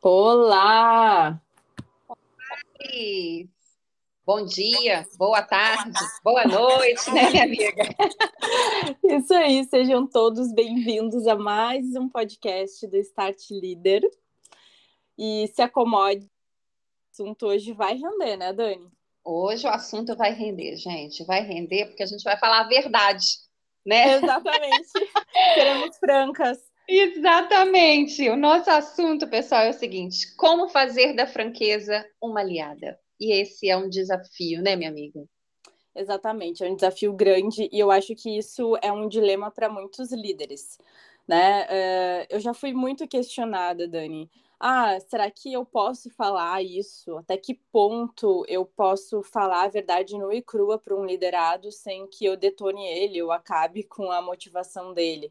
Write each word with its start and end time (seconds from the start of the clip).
Olá! 0.00 1.38
Oi. 2.80 3.50
Bom 4.24 4.46
dia, 4.46 5.06
boa 5.18 5.42
tarde, 5.42 5.92
boa 6.22 6.46
noite, 6.46 7.10
né, 7.12 7.30
minha 7.30 7.44
amiga? 7.44 7.84
Isso 9.04 9.34
aí, 9.34 9.62
sejam 9.64 10.06
todos 10.06 10.54
bem-vindos 10.54 11.26
a 11.26 11.36
mais 11.36 11.94
um 11.94 12.08
podcast 12.08 12.86
do 12.86 12.96
Start 12.96 13.38
Leader. 13.50 14.00
E 15.18 15.46
se 15.48 15.60
acomode, 15.60 16.24
o 16.24 16.30
assunto 17.12 17.46
hoje 17.46 17.74
vai 17.74 17.94
render, 17.94 18.38
né, 18.38 18.54
Dani? 18.54 18.90
Hoje 19.22 19.66
o 19.66 19.70
assunto 19.70 20.16
vai 20.16 20.32
render, 20.32 20.76
gente, 20.76 21.22
vai 21.24 21.42
render 21.42 21.88
porque 21.88 22.02
a 22.02 22.06
gente 22.06 22.24
vai 22.24 22.38
falar 22.38 22.60
a 22.60 22.68
verdade, 22.68 23.43
né? 23.84 24.14
Exatamente, 24.14 24.88
seremos 25.54 25.96
francas. 25.98 26.58
Exatamente. 26.86 28.28
O 28.28 28.36
nosso 28.36 28.70
assunto, 28.70 29.26
pessoal, 29.28 29.62
é 29.62 29.70
o 29.70 29.74
seguinte: 29.74 30.34
como 30.36 30.68
fazer 30.68 31.14
da 31.14 31.26
franqueza 31.26 32.04
uma 32.22 32.40
aliada? 32.40 32.98
E 33.18 33.32
esse 33.32 33.68
é 33.68 33.76
um 33.76 33.88
desafio, 33.88 34.62
né, 34.62 34.76
minha 34.76 34.90
amiga? 34.90 35.24
Exatamente, 35.96 36.64
é 36.64 36.68
um 36.68 36.74
desafio 36.74 37.12
grande 37.12 37.68
e 37.70 37.78
eu 37.78 37.90
acho 37.90 38.16
que 38.16 38.36
isso 38.36 38.76
é 38.82 38.90
um 38.90 39.08
dilema 39.08 39.50
para 39.50 39.68
muitos 39.68 40.10
líderes, 40.10 40.76
né? 41.26 41.64
Uh, 41.64 42.26
eu 42.30 42.40
já 42.40 42.52
fui 42.52 42.72
muito 42.72 43.06
questionada, 43.06 43.86
Dani. 43.86 44.28
Ah, 44.66 44.98
será 44.98 45.30
que 45.30 45.52
eu 45.52 45.62
posso 45.62 46.08
falar 46.08 46.62
isso? 46.62 47.18
Até 47.18 47.36
que 47.36 47.52
ponto 47.70 48.46
eu 48.48 48.64
posso 48.64 49.22
falar 49.22 49.64
a 49.64 49.68
verdade 49.68 50.16
nua 50.16 50.34
e 50.34 50.40
crua 50.40 50.78
para 50.78 50.96
um 50.96 51.04
liderado 51.04 51.70
sem 51.70 52.06
que 52.06 52.24
eu 52.24 52.34
detone 52.34 52.82
ele 52.86 53.22
ou 53.22 53.30
acabe 53.30 53.82
com 53.82 54.10
a 54.10 54.22
motivação 54.22 54.94
dele? 54.94 55.30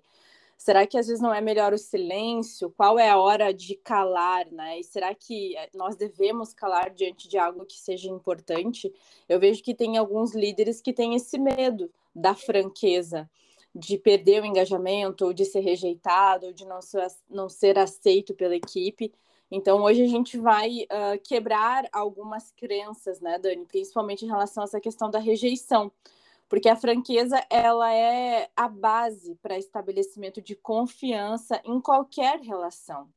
Será 0.55 0.85
que 0.85 0.99
às 0.99 1.07
vezes 1.07 1.21
não 1.21 1.33
é 1.33 1.41
melhor 1.41 1.73
o 1.73 1.79
silêncio? 1.79 2.71
Qual 2.77 2.99
é 2.99 3.09
a 3.09 3.17
hora 3.17 3.51
de 3.51 3.75
calar, 3.75 4.45
né? 4.51 4.79
E 4.79 4.83
será 4.83 5.15
que 5.15 5.57
eh, 5.57 5.69
nós 5.73 5.95
devemos 5.95 6.53
calar 6.53 6.91
diante 6.91 7.27
de 7.27 7.37
algo 7.39 7.65
que 7.65 7.79
seja 7.79 8.09
importante? 8.09 8.93
Eu 9.27 9.39
vejo 9.39 9.63
que 9.63 9.73
tem 9.73 9.97
alguns 9.97 10.35
líderes 10.35 10.79
que 10.79 10.93
têm 10.93 11.15
esse 11.15 11.39
medo 11.39 11.91
da 12.15 12.35
franqueza, 12.35 13.27
de 13.73 13.97
perder 13.97 14.41
o 14.43 14.45
engajamento, 14.45 15.25
ou 15.25 15.33
de 15.33 15.45
ser 15.45 15.61
rejeitado, 15.61 16.47
ou 16.47 16.53
de 16.53 16.65
não 16.65 16.81
ser, 16.81 17.07
não 17.29 17.49
ser 17.49 17.77
aceito 17.79 18.33
pela 18.33 18.55
equipe. 18.55 19.11
Então, 19.49 19.81
hoje 19.83 20.03
a 20.03 20.07
gente 20.07 20.37
vai 20.37 20.83
uh, 20.83 21.19
quebrar 21.23 21.87
algumas 21.91 22.51
crenças, 22.51 23.19
né, 23.19 23.37
Dani? 23.39 23.65
Principalmente 23.65 24.25
em 24.25 24.27
relação 24.27 24.63
a 24.63 24.65
essa 24.65 24.79
questão 24.79 25.09
da 25.09 25.19
rejeição 25.19 25.91
porque 26.53 26.69
a 26.69 26.75
franqueza 26.75 27.43
ela 27.49 27.91
é 27.91 28.47
a 28.55 28.67
base 28.67 29.33
para 29.41 29.57
estabelecimento 29.57 30.39
de 30.39 30.55
confiança 30.55 31.59
em 31.65 31.81
qualquer 31.81 32.39
relação. 32.41 33.09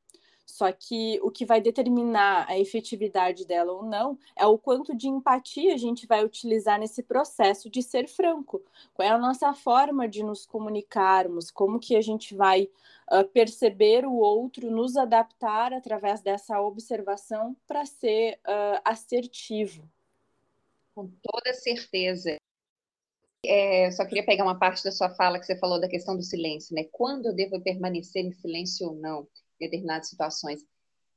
Só 0.46 0.70
que 0.70 1.18
o 1.22 1.30
que 1.30 1.44
vai 1.44 1.60
determinar 1.60 2.46
a 2.48 2.56
efetividade 2.58 3.44
dela 3.44 3.72
ou 3.72 3.84
não 3.84 4.16
é 4.36 4.46
o 4.46 4.56
quanto 4.56 4.96
de 4.96 5.08
empatia 5.08 5.74
a 5.74 5.76
gente 5.76 6.06
vai 6.06 6.24
utilizar 6.24 6.78
nesse 6.78 7.02
processo 7.02 7.68
de 7.68 7.82
ser 7.82 8.08
franco. 8.08 8.62
Qual 8.94 9.06
é 9.06 9.10
a 9.10 9.18
nossa 9.18 9.52
forma 9.52 10.08
de 10.08 10.22
nos 10.22 10.46
comunicarmos, 10.46 11.50
como 11.50 11.80
que 11.80 11.96
a 11.96 12.00
gente 12.00 12.34
vai 12.34 12.70
uh, 13.10 13.24
perceber 13.32 14.06
o 14.06 14.14
outro, 14.14 14.70
nos 14.70 14.96
adaptar 14.96 15.72
através 15.72 16.20
dessa 16.22 16.60
observação 16.60 17.56
para 17.66 17.84
ser 17.84 18.38
uh, 18.46 18.80
assertivo. 18.84 19.82
Com 20.94 21.10
toda 21.22 21.52
certeza 21.52 22.36
é, 23.44 23.90
só 23.92 24.04
queria 24.04 24.24
pegar 24.24 24.44
uma 24.44 24.58
parte 24.58 24.82
da 24.82 24.90
sua 24.90 25.10
fala 25.10 25.38
que 25.38 25.46
você 25.46 25.56
falou 25.56 25.80
da 25.80 25.88
questão 25.88 26.16
do 26.16 26.22
silêncio, 26.22 26.74
né? 26.74 26.84
Quando 26.90 27.26
eu 27.26 27.34
devo 27.34 27.60
permanecer 27.60 28.24
em 28.24 28.32
silêncio 28.32 28.88
ou 28.88 28.94
não 28.94 29.28
determinadas 29.58 30.08
situações. 30.08 30.60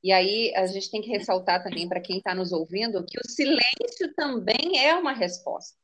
E 0.04 0.12
aí 0.12 0.54
a 0.56 0.66
gente 0.68 0.90
tem 0.90 1.02
que 1.02 1.10
ressaltar 1.10 1.64
também 1.64 1.88
para 1.88 2.00
quem 2.00 2.18
está 2.18 2.34
nos 2.34 2.52
ouvindo 2.52 3.06
que 3.06 3.20
o 3.20 3.30
silêncio 3.30 4.14
também 4.16 4.78
é 4.78 4.96
uma 4.96 5.14
resposta. 5.14 5.78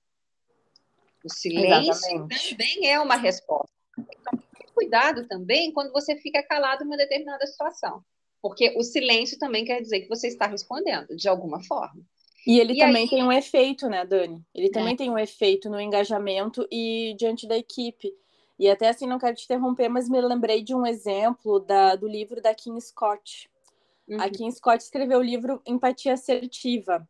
O 1.23 1.29
silêncio 1.29 1.91
Exatamente. 1.91 2.51
também 2.51 2.87
é 2.87 2.99
uma 2.99 3.17
resposta. 3.17 3.73
Então, 3.97 4.39
cuidado 4.73 5.27
também 5.27 5.71
quando 5.71 5.91
você 5.91 6.15
fica 6.17 6.43
calado 6.43 6.83
em 6.83 6.87
uma 6.87 6.97
determinada 6.97 7.45
situação. 7.47 8.03
Porque 8.41 8.73
o 8.77 8.83
silêncio 8.83 9.39
também 9.39 9.65
quer 9.65 9.81
dizer 9.81 10.01
que 10.01 10.07
você 10.07 10.27
está 10.27 10.45
respondendo, 10.45 11.15
de 11.15 11.27
alguma 11.27 11.63
forma. 11.63 12.01
E 12.45 12.59
ele 12.59 12.73
e 12.73 12.77
também 12.77 13.03
aí... 13.03 13.09
tem 13.09 13.23
um 13.23 13.31
efeito, 13.31 13.89
né, 13.89 14.05
Dani? 14.05 14.45
Ele 14.53 14.69
também 14.69 14.93
é. 14.93 14.97
tem 14.97 15.09
um 15.09 15.17
efeito 15.17 15.67
no 15.67 15.81
engajamento 15.81 16.67
e 16.71 17.15
diante 17.17 17.47
da 17.47 17.57
equipe. 17.57 18.13
E 18.57 18.69
até 18.69 18.89
assim, 18.89 19.05
não 19.05 19.19
quero 19.19 19.35
te 19.35 19.45
interromper, 19.45 19.89
mas 19.89 20.09
me 20.09 20.19
lembrei 20.21 20.63
de 20.63 20.73
um 20.73 20.85
exemplo 20.85 21.59
da, 21.59 21.95
do 21.95 22.07
livro 22.07 22.41
da 22.41 22.53
Kim 22.55 22.79
Scott. 22.79 23.49
Uhum. 24.07 24.21
A 24.21 24.29
Kim 24.29 24.49
Scott 24.51 24.83
escreveu 24.83 25.19
o 25.19 25.23
livro 25.23 25.61
Empatia 25.65 26.13
Assertiva. 26.13 27.07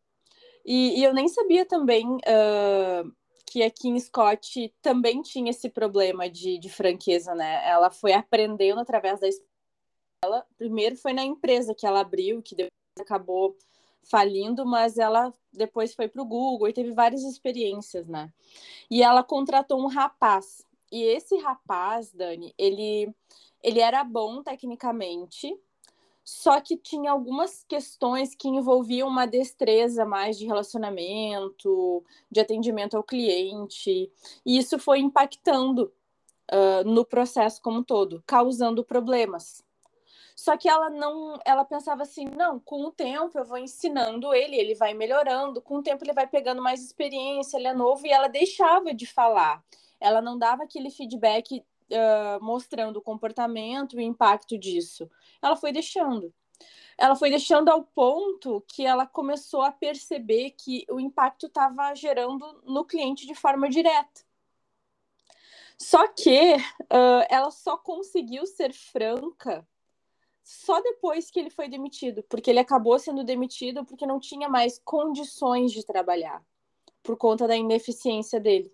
E, 0.65 0.99
e 0.99 1.03
eu 1.03 1.13
nem 1.13 1.27
sabia 1.27 1.65
também 1.65 2.07
uh, 2.07 3.11
que 3.45 3.61
a 3.61 3.69
Kim 3.69 3.99
Scott 3.99 4.73
também 4.81 5.21
tinha 5.21 5.51
esse 5.51 5.69
problema 5.69 6.29
de, 6.29 6.57
de 6.57 6.69
franqueza, 6.69 7.35
né? 7.35 7.61
Ela 7.67 7.91
foi 7.91 8.13
aprendendo 8.13 8.79
através 8.79 9.19
da 9.19 9.27
ela 10.23 10.43
primeiro 10.57 10.95
foi 10.95 11.13
na 11.13 11.23
empresa 11.23 11.75
que 11.75 11.85
ela 11.85 11.99
abriu, 11.99 12.41
que 12.41 12.55
depois 12.55 12.71
acabou 12.99 13.55
falindo, 14.03 14.65
mas 14.65 14.97
ela 14.97 15.33
depois 15.53 15.93
foi 15.93 16.07
para 16.07 16.21
o 16.21 16.25
Google 16.25 16.67
e 16.67 16.73
teve 16.73 16.91
várias 16.91 17.23
experiências, 17.23 18.07
né? 18.07 18.31
E 18.89 19.03
ela 19.03 19.23
contratou 19.23 19.79
um 19.79 19.87
rapaz. 19.87 20.65
E 20.95 21.03
esse 21.03 21.35
rapaz, 21.39 22.13
Dani, 22.13 22.55
ele, 22.57 23.13
ele 23.61 23.81
era 23.81 24.01
bom 24.01 24.41
tecnicamente, 24.41 25.53
só 26.23 26.61
que 26.61 26.77
tinha 26.77 27.11
algumas 27.11 27.65
questões 27.65 28.33
que 28.33 28.47
envolviam 28.47 29.09
uma 29.09 29.25
destreza 29.25 30.05
mais 30.05 30.37
de 30.37 30.45
relacionamento, 30.45 32.01
de 32.31 32.39
atendimento 32.39 32.95
ao 32.95 33.03
cliente, 33.03 34.09
e 34.45 34.57
isso 34.57 34.79
foi 34.79 34.99
impactando 34.99 35.91
uh, 36.49 36.89
no 36.89 37.03
processo 37.03 37.61
como 37.61 37.79
um 37.79 37.83
todo, 37.83 38.23
causando 38.25 38.81
problemas. 38.81 39.65
Só 40.33 40.55
que 40.55 40.69
ela 40.69 40.89
não, 40.89 41.37
ela 41.43 41.65
pensava 41.65 42.03
assim, 42.03 42.23
não, 42.23 42.57
com 42.57 42.85
o 42.85 42.91
tempo 42.91 43.37
eu 43.37 43.43
vou 43.43 43.57
ensinando 43.57 44.33
ele, 44.33 44.55
ele 44.55 44.75
vai 44.75 44.93
melhorando, 44.93 45.61
com 45.61 45.79
o 45.79 45.83
tempo 45.83 46.05
ele 46.05 46.13
vai 46.13 46.25
pegando 46.25 46.61
mais 46.61 46.81
experiência, 46.81 47.57
ele 47.57 47.67
é 47.67 47.73
novo 47.73 48.07
e 48.07 48.13
ela 48.13 48.29
deixava 48.29 48.93
de 48.93 49.05
falar. 49.05 49.61
Ela 49.99 50.21
não 50.21 50.37
dava 50.37 50.63
aquele 50.63 50.89
feedback 50.89 51.63
uh, 51.91 52.43
mostrando 52.43 52.97
o 52.97 53.01
comportamento 53.01 53.93
e 53.93 53.97
o 53.97 54.01
impacto 54.01 54.57
disso. 54.57 55.09
Ela 55.41 55.55
foi 55.55 55.71
deixando. 55.71 56.33
Ela 56.97 57.15
foi 57.15 57.29
deixando 57.29 57.69
ao 57.69 57.83
ponto 57.83 58.63
que 58.67 58.85
ela 58.85 59.05
começou 59.05 59.61
a 59.61 59.71
perceber 59.71 60.51
que 60.51 60.85
o 60.89 60.99
impacto 60.99 61.47
estava 61.47 61.93
gerando 61.93 62.61
no 62.63 62.85
cliente 62.85 63.27
de 63.27 63.35
forma 63.35 63.69
direta. 63.69 64.23
Só 65.77 66.07
que 66.07 66.55
uh, 66.55 67.25
ela 67.29 67.51
só 67.51 67.77
conseguiu 67.77 68.45
ser 68.45 68.73
franca 68.73 69.67
só 70.45 70.79
depois 70.79 71.31
que 71.31 71.39
ele 71.39 71.49
foi 71.49 71.67
demitido, 71.67 72.23
porque 72.29 72.51
ele 72.51 72.59
acabou 72.59 72.99
sendo 72.99 73.23
demitido 73.23 73.83
porque 73.83 74.05
não 74.05 74.19
tinha 74.19 74.47
mais 74.47 74.79
condições 74.85 75.71
de 75.71 75.83
trabalhar, 75.83 76.45
por 77.01 77.17
conta 77.17 77.47
da 77.47 77.57
ineficiência 77.57 78.39
dele. 78.39 78.71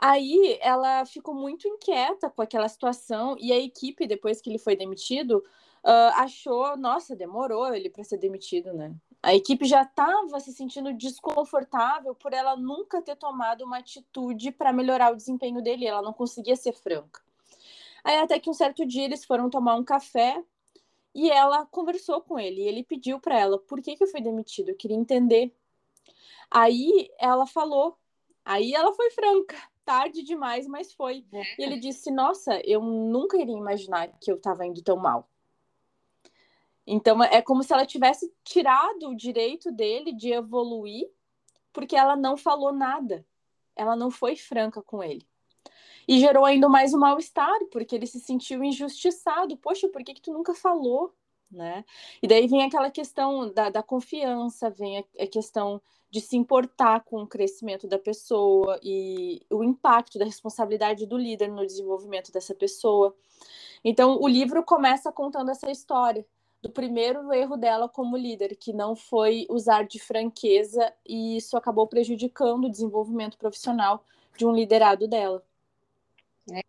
Aí 0.00 0.58
ela 0.62 1.04
ficou 1.04 1.34
muito 1.34 1.66
inquieta 1.66 2.30
com 2.30 2.40
aquela 2.40 2.68
situação 2.68 3.36
e 3.40 3.52
a 3.52 3.58
equipe, 3.58 4.06
depois 4.06 4.40
que 4.40 4.48
ele 4.48 4.58
foi 4.58 4.76
demitido, 4.76 5.44
uh, 5.84 6.14
achou, 6.14 6.76
nossa, 6.76 7.16
demorou 7.16 7.74
ele 7.74 7.90
para 7.90 8.04
ser 8.04 8.18
demitido, 8.18 8.72
né? 8.72 8.94
A 9.20 9.34
equipe 9.34 9.64
já 9.64 9.82
estava 9.82 10.38
se 10.38 10.52
sentindo 10.52 10.92
desconfortável 10.92 12.14
por 12.14 12.32
ela 12.32 12.56
nunca 12.56 13.02
ter 13.02 13.16
tomado 13.16 13.64
uma 13.64 13.78
atitude 13.78 14.52
para 14.52 14.72
melhorar 14.72 15.12
o 15.12 15.16
desempenho 15.16 15.60
dele, 15.60 15.86
ela 15.86 16.00
não 16.00 16.12
conseguia 16.12 16.54
ser 16.54 16.72
franca. 16.72 17.20
Aí 18.04 18.18
até 18.18 18.38
que 18.38 18.48
um 18.48 18.54
certo 18.54 18.86
dia 18.86 19.04
eles 19.04 19.24
foram 19.24 19.50
tomar 19.50 19.74
um 19.74 19.84
café 19.84 20.40
e 21.12 21.30
ela 21.30 21.66
conversou 21.66 22.20
com 22.20 22.38
ele. 22.38 22.62
E 22.62 22.68
ele 22.68 22.84
pediu 22.84 23.18
para 23.18 23.38
ela 23.38 23.58
por 23.58 23.82
que, 23.82 23.96
que 23.96 24.04
eu 24.04 24.08
fui 24.08 24.20
demitido. 24.20 24.68
Eu 24.68 24.76
queria 24.76 24.96
entender. 24.96 25.52
Aí 26.48 27.10
ela 27.18 27.46
falou. 27.46 27.98
Aí 28.44 28.72
ela 28.72 28.94
foi 28.94 29.10
franca. 29.10 29.56
Tarde 29.88 30.22
demais, 30.22 30.66
mas 30.66 30.92
foi. 30.92 31.24
É. 31.32 31.42
E 31.58 31.64
ele 31.64 31.78
disse: 31.78 32.10
Nossa, 32.10 32.60
eu 32.62 32.82
nunca 32.82 33.38
iria 33.38 33.56
imaginar 33.56 34.08
que 34.20 34.30
eu 34.30 34.36
estava 34.36 34.66
indo 34.66 34.82
tão 34.82 34.98
mal. 34.98 35.26
Então 36.86 37.24
é 37.24 37.40
como 37.40 37.62
se 37.62 37.72
ela 37.72 37.86
tivesse 37.86 38.30
tirado 38.44 39.08
o 39.08 39.16
direito 39.16 39.72
dele 39.72 40.12
de 40.12 40.30
evoluir, 40.30 41.08
porque 41.72 41.96
ela 41.96 42.16
não 42.16 42.36
falou 42.36 42.70
nada. 42.70 43.26
Ela 43.74 43.96
não 43.96 44.10
foi 44.10 44.36
franca 44.36 44.82
com 44.82 45.02
ele. 45.02 45.26
E 46.06 46.20
gerou 46.20 46.44
ainda 46.44 46.68
mais 46.68 46.92
um 46.92 46.98
mal-estar, 46.98 47.58
porque 47.72 47.94
ele 47.94 48.06
se 48.06 48.20
sentiu 48.20 48.62
injustiçado. 48.62 49.56
Poxa, 49.56 49.88
por 49.88 50.04
que, 50.04 50.12
que 50.12 50.20
tu 50.20 50.34
nunca 50.34 50.52
falou? 50.52 51.14
Né? 51.50 51.84
E 52.22 52.28
daí 52.28 52.46
vem 52.46 52.62
aquela 52.62 52.90
questão 52.90 53.52
da, 53.52 53.70
da 53.70 53.82
confiança, 53.82 54.70
vem 54.70 54.98
a, 54.98 55.04
a, 55.22 55.26
questão 55.26 55.80
de 56.10 56.20
se 56.20 56.36
importar 56.36 57.04
com 57.04 57.22
o 57.22 57.26
crescimento 57.26 57.86
da 57.86 57.98
pessoa 57.98 58.78
e 58.82 59.42
o 59.50 59.62
impacto 59.62 60.18
da 60.18 60.24
responsabilidade 60.24 61.06
do 61.06 61.18
líder 61.18 61.48
no 61.48 61.66
desenvolvimento 61.66 62.32
dessa 62.32 62.54
pessoa. 62.54 63.14
Então, 63.84 64.18
o 64.20 64.28
livro 64.28 64.62
começa 64.64 65.12
contando 65.12 65.50
essa 65.50 65.70
história 65.70 66.26
do 66.60 66.70
primeiro 66.70 67.32
erro 67.32 67.56
dela 67.56 67.88
como 67.88 68.16
líder, 68.16 68.56
que 68.56 68.72
não 68.72 68.96
foi 68.96 69.46
usar 69.48 69.84
de 69.84 69.98
franqueza, 69.98 70.92
e 71.06 71.36
isso 71.36 71.56
acabou 71.56 71.86
prejudicando 71.86 72.64
o 72.64 72.70
desenvolvimento 72.70 73.38
profissional 73.38 74.04
de 74.36 74.44
um 74.44 74.52
liderado 74.52 75.06
dela. 75.06 75.42
É 76.52 76.60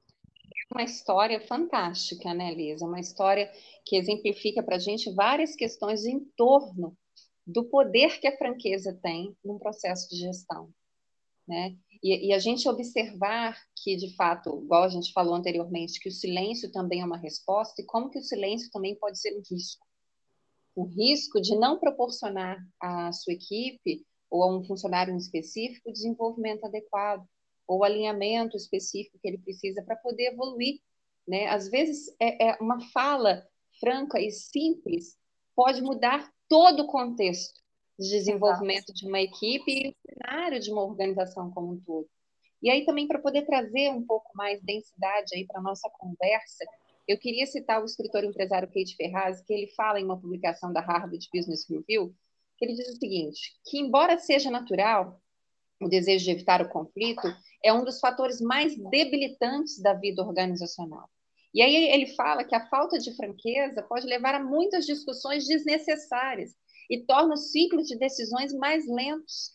uma 0.71 0.83
história 0.83 1.41
fantástica, 1.41 2.33
né, 2.33 2.53
Lisa? 2.53 2.85
Uma 2.85 2.99
história 2.99 3.51
que 3.85 3.95
exemplifica 3.95 4.61
para 4.61 4.75
a 4.75 4.79
gente 4.79 5.11
várias 5.13 5.55
questões 5.55 6.05
em 6.05 6.19
torno 6.37 6.95
do 7.45 7.65
poder 7.65 8.19
que 8.19 8.27
a 8.27 8.37
franqueza 8.37 8.97
tem 9.01 9.35
num 9.43 9.57
processo 9.57 10.07
de 10.09 10.17
gestão, 10.17 10.69
né? 11.47 11.75
E, 12.01 12.27
e, 12.27 12.33
a 12.33 12.39
gente 12.39 12.69
observar 12.69 13.57
que, 13.83 13.97
de 13.97 14.15
fato, 14.15 14.61
igual 14.63 14.83
a 14.83 14.89
gente 14.89 15.11
falou 15.11 15.35
anteriormente, 15.35 15.99
que 15.99 16.07
o 16.07 16.13
silêncio 16.13 16.71
também 16.71 17.01
é 17.01 17.05
uma 17.05 17.17
resposta 17.17 17.81
e 17.81 17.85
como 17.85 18.09
que 18.09 18.19
o 18.19 18.23
silêncio 18.23 18.69
também 18.71 18.95
pode 18.95 19.19
ser 19.19 19.35
um 19.35 19.41
risco. 19.51 19.85
O 20.73 20.85
risco 20.85 21.41
de 21.41 21.57
não 21.57 21.77
proporcionar 21.77 22.57
à 22.79 23.11
sua 23.11 23.33
equipe 23.33 24.05
ou 24.29 24.43
a 24.43 24.57
um 24.57 24.63
funcionário 24.63 25.13
em 25.13 25.17
específico 25.17 25.91
desenvolvimento 25.91 26.63
adequado 26.63 27.27
ou 27.69 27.83
alinhamento 27.83 28.57
específico 28.57 29.19
que 29.21 29.27
ele 29.27 29.37
precisa 29.37 29.83
para 29.83 29.95
poder 29.95 30.31
evoluir. 30.31 30.81
Né? 31.27 31.45
Às 31.45 31.69
vezes, 31.69 32.07
é, 32.19 32.49
é 32.49 32.57
uma 32.59 32.81
fala 32.89 33.47
franca 33.79 34.19
e 34.19 34.31
simples 34.31 35.15
pode 35.55 35.79
mudar 35.79 36.33
todo 36.47 36.81
o 36.81 36.87
contexto 36.87 37.61
de 37.99 38.09
desenvolvimento 38.09 38.91
de 38.91 39.05
uma 39.05 39.21
equipe 39.21 39.71
e 39.71 39.89
o 39.89 39.95
cenário 40.09 40.59
de 40.59 40.71
uma 40.71 40.83
organização 40.83 41.51
como 41.51 41.73
um 41.73 41.79
todo. 41.79 42.09
E 42.59 42.71
aí 42.71 42.83
também 42.85 43.07
para 43.07 43.19
poder 43.19 43.45
trazer 43.45 43.91
um 43.91 44.03
pouco 44.03 44.31
mais 44.33 44.59
densidade 44.63 45.35
aí 45.35 45.45
para 45.45 45.61
nossa 45.61 45.87
conversa, 45.91 46.65
eu 47.07 47.19
queria 47.19 47.45
citar 47.45 47.81
o 47.81 47.85
escritor 47.85 48.23
empresário 48.23 48.67
Kate 48.67 48.95
Ferraz, 48.95 49.41
que 49.41 49.53
ele 49.53 49.67
fala 49.67 49.99
em 49.99 50.05
uma 50.05 50.19
publicação 50.19 50.73
da 50.73 50.81
Harvard 50.81 51.29
Business 51.31 51.69
Review, 51.69 52.15
que 52.57 52.65
ele 52.65 52.73
diz 52.73 52.89
o 52.89 52.97
seguinte, 52.97 53.53
que 53.63 53.77
embora 53.77 54.17
seja 54.17 54.49
natural 54.49 55.21
o 55.79 55.87
desejo 55.87 56.25
de 56.25 56.31
evitar 56.31 56.61
o 56.61 56.69
conflito, 56.69 57.27
é 57.63 57.73
um 57.73 57.83
dos 57.83 57.99
fatores 57.99 58.39
mais 58.39 58.75
debilitantes 58.89 59.81
da 59.81 59.93
vida 59.93 60.23
organizacional. 60.23 61.09
E 61.53 61.61
aí 61.61 61.75
ele 61.89 62.07
fala 62.15 62.43
que 62.43 62.55
a 62.55 62.67
falta 62.69 62.97
de 62.99 63.15
franqueza 63.15 63.81
pode 63.83 64.05
levar 64.05 64.35
a 64.35 64.43
muitas 64.43 64.85
discussões 64.85 65.47
desnecessárias 65.47 66.51
e 66.89 67.05
torna 67.05 67.33
os 67.33 67.51
ciclos 67.51 67.87
de 67.87 67.97
decisões 67.97 68.53
mais 68.53 68.87
lentos. 68.87 69.51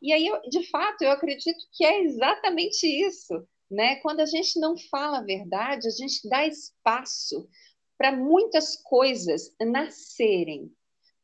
E 0.00 0.12
aí, 0.12 0.30
de 0.48 0.68
fato, 0.70 1.02
eu 1.02 1.10
acredito 1.10 1.58
que 1.72 1.84
é 1.84 2.02
exatamente 2.02 2.86
isso. 2.86 3.46
Né? 3.70 3.96
Quando 3.96 4.20
a 4.20 4.26
gente 4.26 4.58
não 4.60 4.76
fala 4.90 5.18
a 5.18 5.24
verdade, 5.24 5.88
a 5.88 5.90
gente 5.90 6.28
dá 6.28 6.46
espaço 6.46 7.48
para 7.96 8.12
muitas 8.12 8.76
coisas 8.82 9.54
nascerem, 9.60 10.70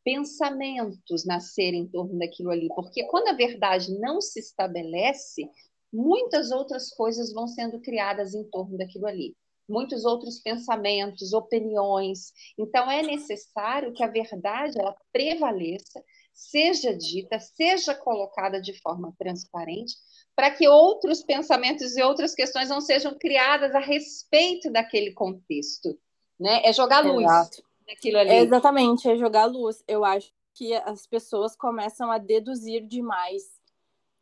pensamentos 0.05 1.27
nascerem 1.27 1.83
em 1.83 1.89
torno 1.89 2.19
daquilo 2.19 2.51
ali, 2.51 2.69
porque 2.75 3.05
quando 3.05 3.29
a 3.29 3.35
verdade 3.35 3.93
não 3.99 4.21
se 4.21 4.41
estabelece, 4.41 5.49
muitas 5.93 6.51
outras 6.51 6.91
coisas 6.91 7.33
vão 7.33 7.47
sendo 7.47 7.81
criadas 7.81 8.35
em 8.35 8.45
torno 8.45 8.77
daquilo 8.79 9.07
ali 9.07 9.35
muitos 9.71 10.05
outros 10.05 10.41
pensamentos, 10.41 11.33
opiniões. 11.33 12.33
Então 12.59 12.91
é 12.91 13.03
necessário 13.03 13.93
que 13.93 14.03
a 14.03 14.09
verdade 14.09 14.79
ela 14.79 14.95
prevaleça, 15.13 16.03
seja 16.35 16.93
dita, 16.93 17.39
seja 17.39 17.95
colocada 17.95 18.61
de 18.61 18.79
forma 18.81 19.15
transparente, 19.19 19.95
para 20.35 20.51
que 20.51 20.67
outros 20.69 21.23
pensamentos 21.23 21.97
e 21.97 22.03
outras 22.03 22.35
questões 22.35 22.69
não 22.69 22.81
sejam 22.81 23.17
criadas 23.19 23.75
a 23.75 23.81
respeito 23.81 24.71
daquele 24.71 25.13
contexto, 25.13 25.99
né? 26.39 26.63
É 26.65 26.73
jogar 26.73 27.01
luz 27.01 27.25
Exato. 27.25 27.63
naquilo 27.87 28.19
ali. 28.19 28.31
É 28.31 28.41
exatamente, 28.41 29.09
é 29.09 29.17
jogar 29.17 29.45
luz. 29.45 29.85
Eu 29.87 30.05
acho 30.05 30.33
que 30.55 30.75
as 30.75 31.07
pessoas 31.07 31.55
começam 31.55 32.11
a 32.11 32.19
deduzir 32.19 32.87
demais. 32.87 33.60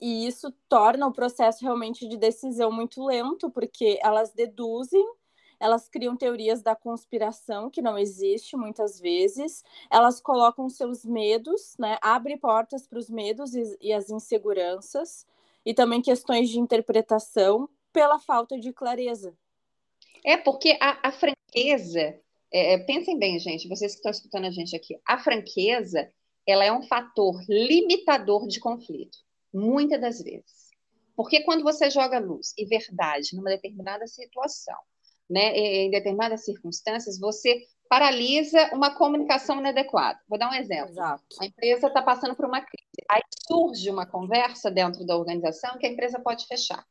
E 0.00 0.26
isso 0.26 0.52
torna 0.68 1.06
o 1.06 1.12
processo 1.12 1.64
realmente 1.64 2.06
de 2.08 2.16
decisão 2.16 2.70
muito 2.70 3.04
lento, 3.04 3.50
porque 3.50 3.98
elas 4.02 4.32
deduzem 4.32 5.04
elas 5.60 5.88
criam 5.88 6.16
teorias 6.16 6.62
da 6.62 6.74
conspiração 6.74 7.68
que 7.68 7.82
não 7.82 7.98
existe 7.98 8.56
muitas 8.56 9.00
vezes, 9.00 9.64
elas 9.90 10.20
colocam 10.20 10.68
seus 10.68 11.04
medos, 11.04 11.74
né, 11.78 11.98
abre 12.00 12.36
portas 12.36 12.86
para 12.86 12.98
os 12.98 13.10
medos 13.10 13.54
e, 13.54 13.76
e 13.80 13.92
as 13.92 14.10
inseguranças, 14.10 15.26
e 15.64 15.74
também 15.74 16.00
questões 16.00 16.48
de 16.48 16.58
interpretação 16.58 17.68
pela 17.92 18.18
falta 18.18 18.58
de 18.58 18.72
clareza. 18.72 19.34
É, 20.24 20.36
porque 20.36 20.76
a, 20.80 21.08
a 21.08 21.12
franqueza, 21.12 22.00
é, 22.52 22.74
é, 22.74 22.78
pensem 22.78 23.18
bem, 23.18 23.38
gente, 23.38 23.68
vocês 23.68 23.92
que 23.92 23.98
estão 23.98 24.10
escutando 24.10 24.46
a 24.46 24.50
gente 24.50 24.76
aqui, 24.76 24.98
a 25.06 25.18
franqueza, 25.18 26.10
ela 26.46 26.64
é 26.64 26.72
um 26.72 26.82
fator 26.82 27.38
limitador 27.48 28.46
de 28.46 28.60
conflito, 28.60 29.18
muitas 29.52 30.00
das 30.00 30.22
vezes. 30.22 30.68
Porque 31.16 31.42
quando 31.42 31.64
você 31.64 31.90
joga 31.90 32.18
luz 32.18 32.54
e 32.56 32.64
verdade 32.64 33.34
numa 33.34 33.50
determinada 33.50 34.06
situação, 34.06 34.76
né, 35.28 35.56
em 35.56 35.90
determinadas 35.90 36.44
circunstâncias, 36.44 37.18
você 37.18 37.66
paralisa 37.88 38.70
uma 38.72 38.94
comunicação 38.94 39.58
inadequada. 39.58 40.18
Vou 40.28 40.38
dar 40.38 40.50
um 40.50 40.54
exemplo. 40.54 40.90
Exato. 40.90 41.24
A 41.40 41.46
empresa 41.46 41.88
está 41.88 42.02
passando 42.02 42.36
por 42.36 42.44
uma 42.44 42.60
crise. 42.60 42.86
Aí 43.10 43.22
surge 43.46 43.90
uma 43.90 44.06
conversa 44.06 44.70
dentro 44.70 45.04
da 45.04 45.16
organização 45.16 45.78
que 45.78 45.86
a 45.86 45.90
empresa 45.90 46.20
pode 46.20 46.46
fechar. 46.46 46.84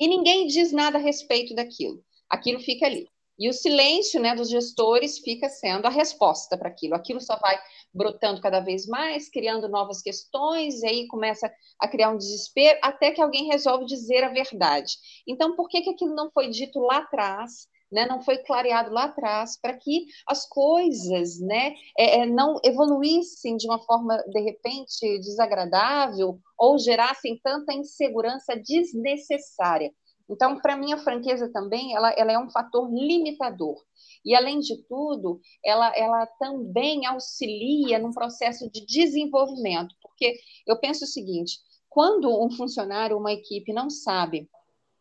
E 0.00 0.08
ninguém 0.08 0.46
diz 0.46 0.72
nada 0.72 0.98
a 0.98 1.00
respeito 1.00 1.54
daquilo. 1.54 2.02
Aquilo 2.28 2.60
fica 2.60 2.86
ali. 2.86 3.08
E 3.38 3.48
o 3.48 3.52
silêncio 3.52 4.20
né, 4.20 4.34
dos 4.34 4.48
gestores 4.48 5.18
fica 5.18 5.48
sendo 5.48 5.86
a 5.86 5.90
resposta 5.90 6.58
para 6.58 6.68
aquilo. 6.68 6.94
Aquilo 6.94 7.20
só 7.20 7.38
vai 7.38 7.56
brotando 7.92 8.40
cada 8.40 8.60
vez 8.60 8.86
mais, 8.86 9.28
criando 9.28 9.68
novas 9.68 10.02
questões, 10.02 10.82
e 10.82 10.86
aí 10.86 11.06
começa 11.06 11.50
a 11.80 11.88
criar 11.88 12.10
um 12.10 12.18
desespero, 12.18 12.78
até 12.82 13.10
que 13.10 13.22
alguém 13.22 13.48
resolve 13.48 13.86
dizer 13.86 14.24
a 14.24 14.28
verdade. 14.28 14.92
Então, 15.26 15.56
por 15.56 15.68
que, 15.68 15.80
que 15.80 15.90
aquilo 15.90 16.14
não 16.14 16.30
foi 16.30 16.48
dito 16.48 16.78
lá 16.80 16.98
atrás? 16.98 17.68
né, 17.90 18.06
não 18.06 18.20
foi 18.20 18.38
clareado 18.38 18.92
lá 18.92 19.04
atrás 19.04 19.58
para 19.60 19.74
que 19.74 20.06
as 20.26 20.46
coisas 20.46 21.40
né, 21.40 21.74
é, 21.98 22.20
é, 22.20 22.26
não 22.26 22.60
evoluíssem 22.64 23.56
de 23.56 23.66
uma 23.66 23.82
forma, 23.82 24.16
de 24.28 24.40
repente, 24.40 25.18
desagradável 25.20 26.38
ou 26.58 26.78
gerassem 26.78 27.40
tanta 27.42 27.72
insegurança 27.72 28.54
desnecessária. 28.56 29.90
Então, 30.30 30.60
para 30.60 30.76
mim, 30.76 30.92
a 30.92 30.98
franqueza 30.98 31.50
também 31.50 31.94
ela, 31.94 32.10
ela 32.10 32.32
é 32.32 32.38
um 32.38 32.50
fator 32.50 32.90
limitador. 32.92 33.76
E, 34.24 34.34
além 34.34 34.60
de 34.60 34.76
tudo, 34.88 35.40
ela, 35.64 35.96
ela 35.96 36.26
também 36.38 37.06
auxilia 37.06 37.98
num 37.98 38.12
processo 38.12 38.70
de 38.70 38.84
desenvolvimento. 38.86 39.94
Porque 40.02 40.38
eu 40.66 40.78
penso 40.78 41.04
o 41.04 41.08
seguinte: 41.08 41.58
quando 41.88 42.28
um 42.42 42.50
funcionário, 42.50 43.16
uma 43.16 43.32
equipe 43.32 43.72
não 43.72 43.90
sabe 43.90 44.48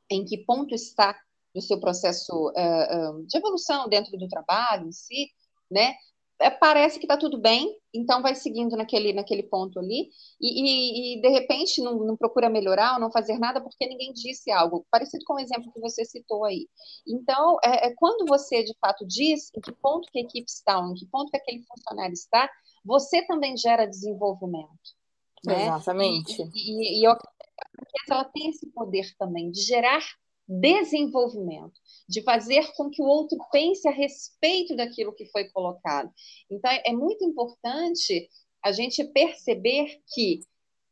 em 0.10 0.24
que 0.24 0.38
ponto 0.38 0.74
está 0.74 1.20
do 1.54 1.62
seu 1.62 1.80
processo 1.80 2.32
uh, 2.34 3.20
uh, 3.20 3.26
de 3.26 3.38
evolução 3.38 3.90
dentro 3.90 4.18
do 4.18 4.28
trabalho 4.28 4.88
em 4.88 4.92
si, 4.92 5.32
né? 5.70 5.96
É, 6.40 6.52
parece 6.52 7.00
que 7.00 7.06
está 7.06 7.18
tudo 7.18 7.40
bem, 7.40 7.76
então 7.92 8.22
vai 8.22 8.36
seguindo 8.36 8.78
naquele, 8.78 9.12
naquele 9.12 9.42
ponto 9.42 9.80
ali, 9.80 10.10
e, 10.40 10.62
e, 10.62 11.18
e 11.18 11.22
de 11.22 11.30
repente 11.30 11.82
não, 11.82 11.98
não, 11.98 12.16
procura 12.16 12.48
melhorar 12.48 12.94
ou 12.94 13.00
não 13.00 13.12
fazer 13.12 13.40
nada 13.40 13.60
porque 13.60 13.88
ninguém 13.88 14.14
disse 14.14 14.52
algo, 14.52 14.86
parecido 14.92 15.26
com 15.26 15.34
o 15.34 15.40
exemplo 15.40 15.72
que 15.74 15.80
você 15.80 16.06
citou 16.06 16.46
aí. 16.46 16.68
Então, 17.08 17.58
é, 17.64 17.88
é 17.88 17.96
quando 17.96 18.28
você 18.28 18.64
de 18.64 18.76
fato 18.80 19.06
diz 19.08 19.52
em 19.56 19.62
que 19.62 19.72
ponto 19.72 20.12
que 20.12 20.20
a 20.20 20.22
equipe 20.22 20.48
está, 20.48 20.80
ou 20.80 20.92
em 20.92 20.94
que 20.94 21.08
ponto 21.08 21.32
que 21.32 21.38
aquele 21.38 21.64
funcionário 21.64 22.14
está, 22.14 22.48
você 22.86 23.26
também 23.26 23.58
gera 23.58 23.88
desenvolvimento. 23.88 24.96
Né? 25.44 25.64
Exatamente. 25.64 26.42
E, 26.54 27.00
e, 27.00 27.02
e 27.02 27.04
eu, 27.04 27.16
ela 28.10 28.26
tem 28.26 28.50
esse 28.50 28.68
poder 28.68 29.12
também 29.18 29.50
de 29.50 29.62
gerar 29.62 30.04
desenvolvimento, 30.48 31.74
de 32.08 32.22
fazer 32.24 32.72
com 32.74 32.90
que 32.90 33.02
o 33.02 33.06
outro 33.06 33.38
pense 33.52 33.88
a 33.88 33.92
respeito 33.92 34.76
daquilo 34.76 35.14
que 35.14 35.26
foi 35.26 35.50
colocado. 35.50 36.12
Então, 36.50 36.72
é 36.72 36.94
muito 36.94 37.26
importante 37.26 38.30
a 38.64 38.72
gente 38.72 39.04
perceber 39.04 40.00
que 40.14 40.42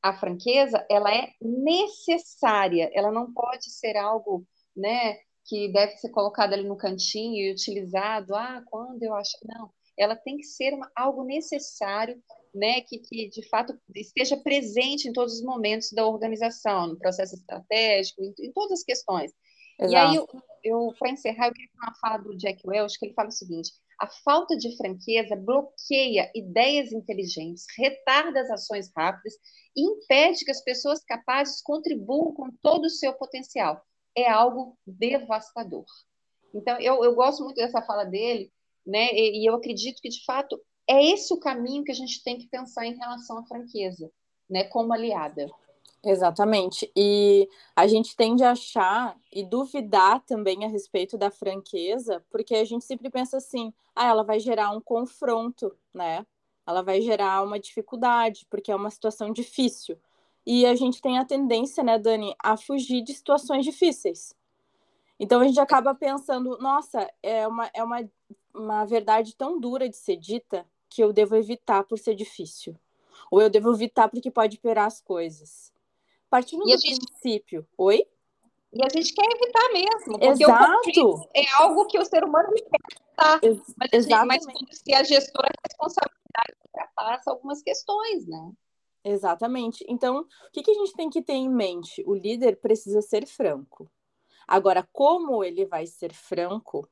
a 0.01 0.13
franqueza 0.13 0.85
ela 0.89 1.13
é 1.13 1.31
necessária, 1.41 2.91
ela 2.93 3.11
não 3.11 3.33
pode 3.33 3.71
ser 3.71 3.97
algo, 3.97 4.45
né, 4.75 5.17
que 5.45 5.71
deve 5.71 5.97
ser 5.97 6.09
colocado 6.09 6.53
ali 6.53 6.67
no 6.67 6.77
cantinho 6.77 7.37
e 7.37 7.51
utilizado, 7.51 8.35
ah, 8.35 8.63
quando 8.69 9.01
eu 9.01 9.15
acho, 9.15 9.37
não, 9.43 9.71
ela 9.97 10.15
tem 10.15 10.37
que 10.37 10.43
ser 10.43 10.73
uma, 10.73 10.91
algo 10.95 11.23
necessário, 11.23 12.21
né, 12.53 12.81
que, 12.81 12.99
que 12.99 13.29
de 13.29 13.47
fato 13.49 13.77
esteja 13.95 14.37
presente 14.37 15.07
em 15.07 15.13
todos 15.13 15.35
os 15.35 15.43
momentos 15.43 15.91
da 15.91 16.05
organização, 16.05 16.87
no 16.87 16.99
processo 16.99 17.35
estratégico, 17.35 18.21
em, 18.21 18.33
em 18.39 18.51
todas 18.51 18.79
as 18.79 18.83
questões. 18.83 19.31
Exato. 19.79 20.13
E 20.13 20.17
aí, 20.17 20.25
eu, 20.63 20.93
para 20.97 21.11
encerrar, 21.11 21.47
eu 21.47 21.53
queria 21.53 21.69
falar 21.73 21.91
uma 21.91 21.99
fala 21.99 22.17
do 22.17 22.37
Jack 22.37 22.61
Welch, 22.65 22.97
que 22.97 23.05
ele 23.05 23.13
fala 23.13 23.29
o 23.29 23.31
seguinte: 23.31 23.71
A 23.99 24.07
falta 24.07 24.57
de 24.57 24.75
franqueza 24.75 25.35
bloqueia 25.35 26.31
ideias 26.33 26.91
inteligentes, 26.91 27.65
retarda 27.77 28.41
as 28.41 28.49
ações 28.49 28.91
rápidas 28.95 29.33
e 29.75 29.81
impede 29.81 30.43
que 30.43 30.51
as 30.51 30.63
pessoas 30.63 31.03
capazes 31.03 31.61
contribuam 31.61 32.33
com 32.33 32.49
todo 32.61 32.85
o 32.85 32.89
seu 32.89 33.13
potencial. 33.13 33.81
É 34.17 34.29
algo 34.29 34.77
devastador. 34.87 35.85
Então, 36.53 36.79
eu, 36.79 37.03
eu 37.03 37.13
gosto 37.13 37.43
muito 37.43 37.57
dessa 37.57 37.81
fala 37.81 38.05
dele, 38.05 38.51
né? 38.85 39.11
E, 39.11 39.43
e 39.43 39.45
eu 39.45 39.55
acredito 39.55 40.01
que, 40.01 40.09
de 40.09 40.23
fato, 40.23 40.59
é 40.87 41.03
esse 41.11 41.33
o 41.33 41.39
caminho 41.39 41.83
que 41.83 41.91
a 41.91 41.95
gente 41.95 42.23
tem 42.23 42.37
que 42.37 42.47
pensar 42.47 42.85
em 42.85 42.95
relação 42.95 43.37
à 43.37 43.45
franqueza, 43.45 44.09
né? 44.49 44.63
Como 44.63 44.93
aliada. 44.93 45.47
Exatamente. 46.05 46.91
E 46.95 47.49
a 47.75 47.87
gente 47.87 48.15
tende 48.15 48.43
a 48.43 48.51
achar 48.51 49.17
e 49.31 49.43
duvidar 49.43 50.21
também 50.21 50.63
a 50.63 50.67
respeito 50.67 51.17
da 51.17 51.31
franqueza, 51.31 52.23
porque 52.29 52.53
a 52.53 52.63
gente 52.63 52.85
sempre 52.85 53.09
pensa 53.09 53.37
assim: 53.37 53.73
ah, 53.95 54.07
ela 54.07 54.23
vai 54.23 54.39
gerar 54.39 54.69
um 54.69 54.79
confronto, 54.79 55.75
né? 55.91 56.25
Ela 56.67 56.83
vai 56.83 57.01
gerar 57.01 57.41
uma 57.43 57.59
dificuldade, 57.59 58.45
porque 58.51 58.71
é 58.71 58.75
uma 58.75 58.91
situação 58.91 59.31
difícil. 59.33 59.97
E 60.45 60.65
a 60.67 60.75
gente 60.75 61.01
tem 61.01 61.17
a 61.17 61.25
tendência, 61.25 61.83
né, 61.83 61.97
Dani, 61.97 62.35
a 62.43 62.55
fugir 62.55 63.01
de 63.03 63.13
situações 63.13 63.65
difíceis. 63.65 64.35
Então 65.19 65.41
a 65.41 65.45
gente 65.47 65.59
acaba 65.59 65.95
pensando: 65.95 66.57
nossa, 66.59 67.09
é 67.23 67.47
uma, 67.47 67.69
é 67.73 67.83
uma, 67.83 68.09
uma 68.53 68.85
verdade 68.85 69.35
tão 69.35 69.59
dura 69.59 69.89
de 69.89 69.97
ser 69.97 70.17
dita 70.17 70.67
que 70.89 71.03
eu 71.03 71.11
devo 71.11 71.35
evitar 71.35 71.83
por 71.83 71.97
ser 71.97 72.15
difícil. 72.15 72.75
Ou 73.31 73.41
eu 73.41 73.49
devo 73.49 73.73
evitar 73.73 74.07
porque 74.07 74.29
pode 74.29 74.59
piorar 74.59 74.85
as 74.85 75.01
coisas. 75.01 75.74
Partindo 76.29 76.67
e 76.67 76.75
do 76.75 76.81
gente... 76.81 77.05
princípio. 77.05 77.67
Oi? 77.77 78.05
E 78.73 78.83
a 78.83 78.89
gente 78.89 79.13
quer 79.13 79.25
evitar 79.25 79.69
mesmo. 79.71 80.19
Porque 80.19 80.43
Exato. 80.43 81.29
é 81.33 81.49
algo 81.53 81.85
que 81.87 81.97
o 81.97 82.05
ser 82.05 82.23
humano 82.25 82.49
quer 82.51 82.79
evitar. 82.91 83.39
Ex 83.41 83.73
mas, 83.77 83.89
Exatamente. 83.93 84.45
mas 84.45 84.79
se 84.79 84.93
a 84.93 85.03
gestora 85.03 85.47
a 85.47 85.67
responsabilidade 85.67 86.55
ultrapassa 86.65 87.31
algumas 87.31 87.61
questões, 87.61 88.27
né? 88.27 88.51
Exatamente. 89.03 89.85
Então, 89.87 90.21
o 90.21 90.51
que, 90.51 90.63
que 90.63 90.71
a 90.71 90.73
gente 90.73 90.93
tem 90.93 91.09
que 91.09 91.21
ter 91.21 91.33
em 91.33 91.47
mente? 91.47 92.03
O 92.05 92.13
líder 92.13 92.57
precisa 92.57 93.01
ser 93.01 93.25
franco. 93.25 93.89
Agora, 94.47 94.87
como 94.91 95.43
ele 95.43 95.65
vai 95.65 95.85
ser 95.85 96.13
franco 96.13 96.87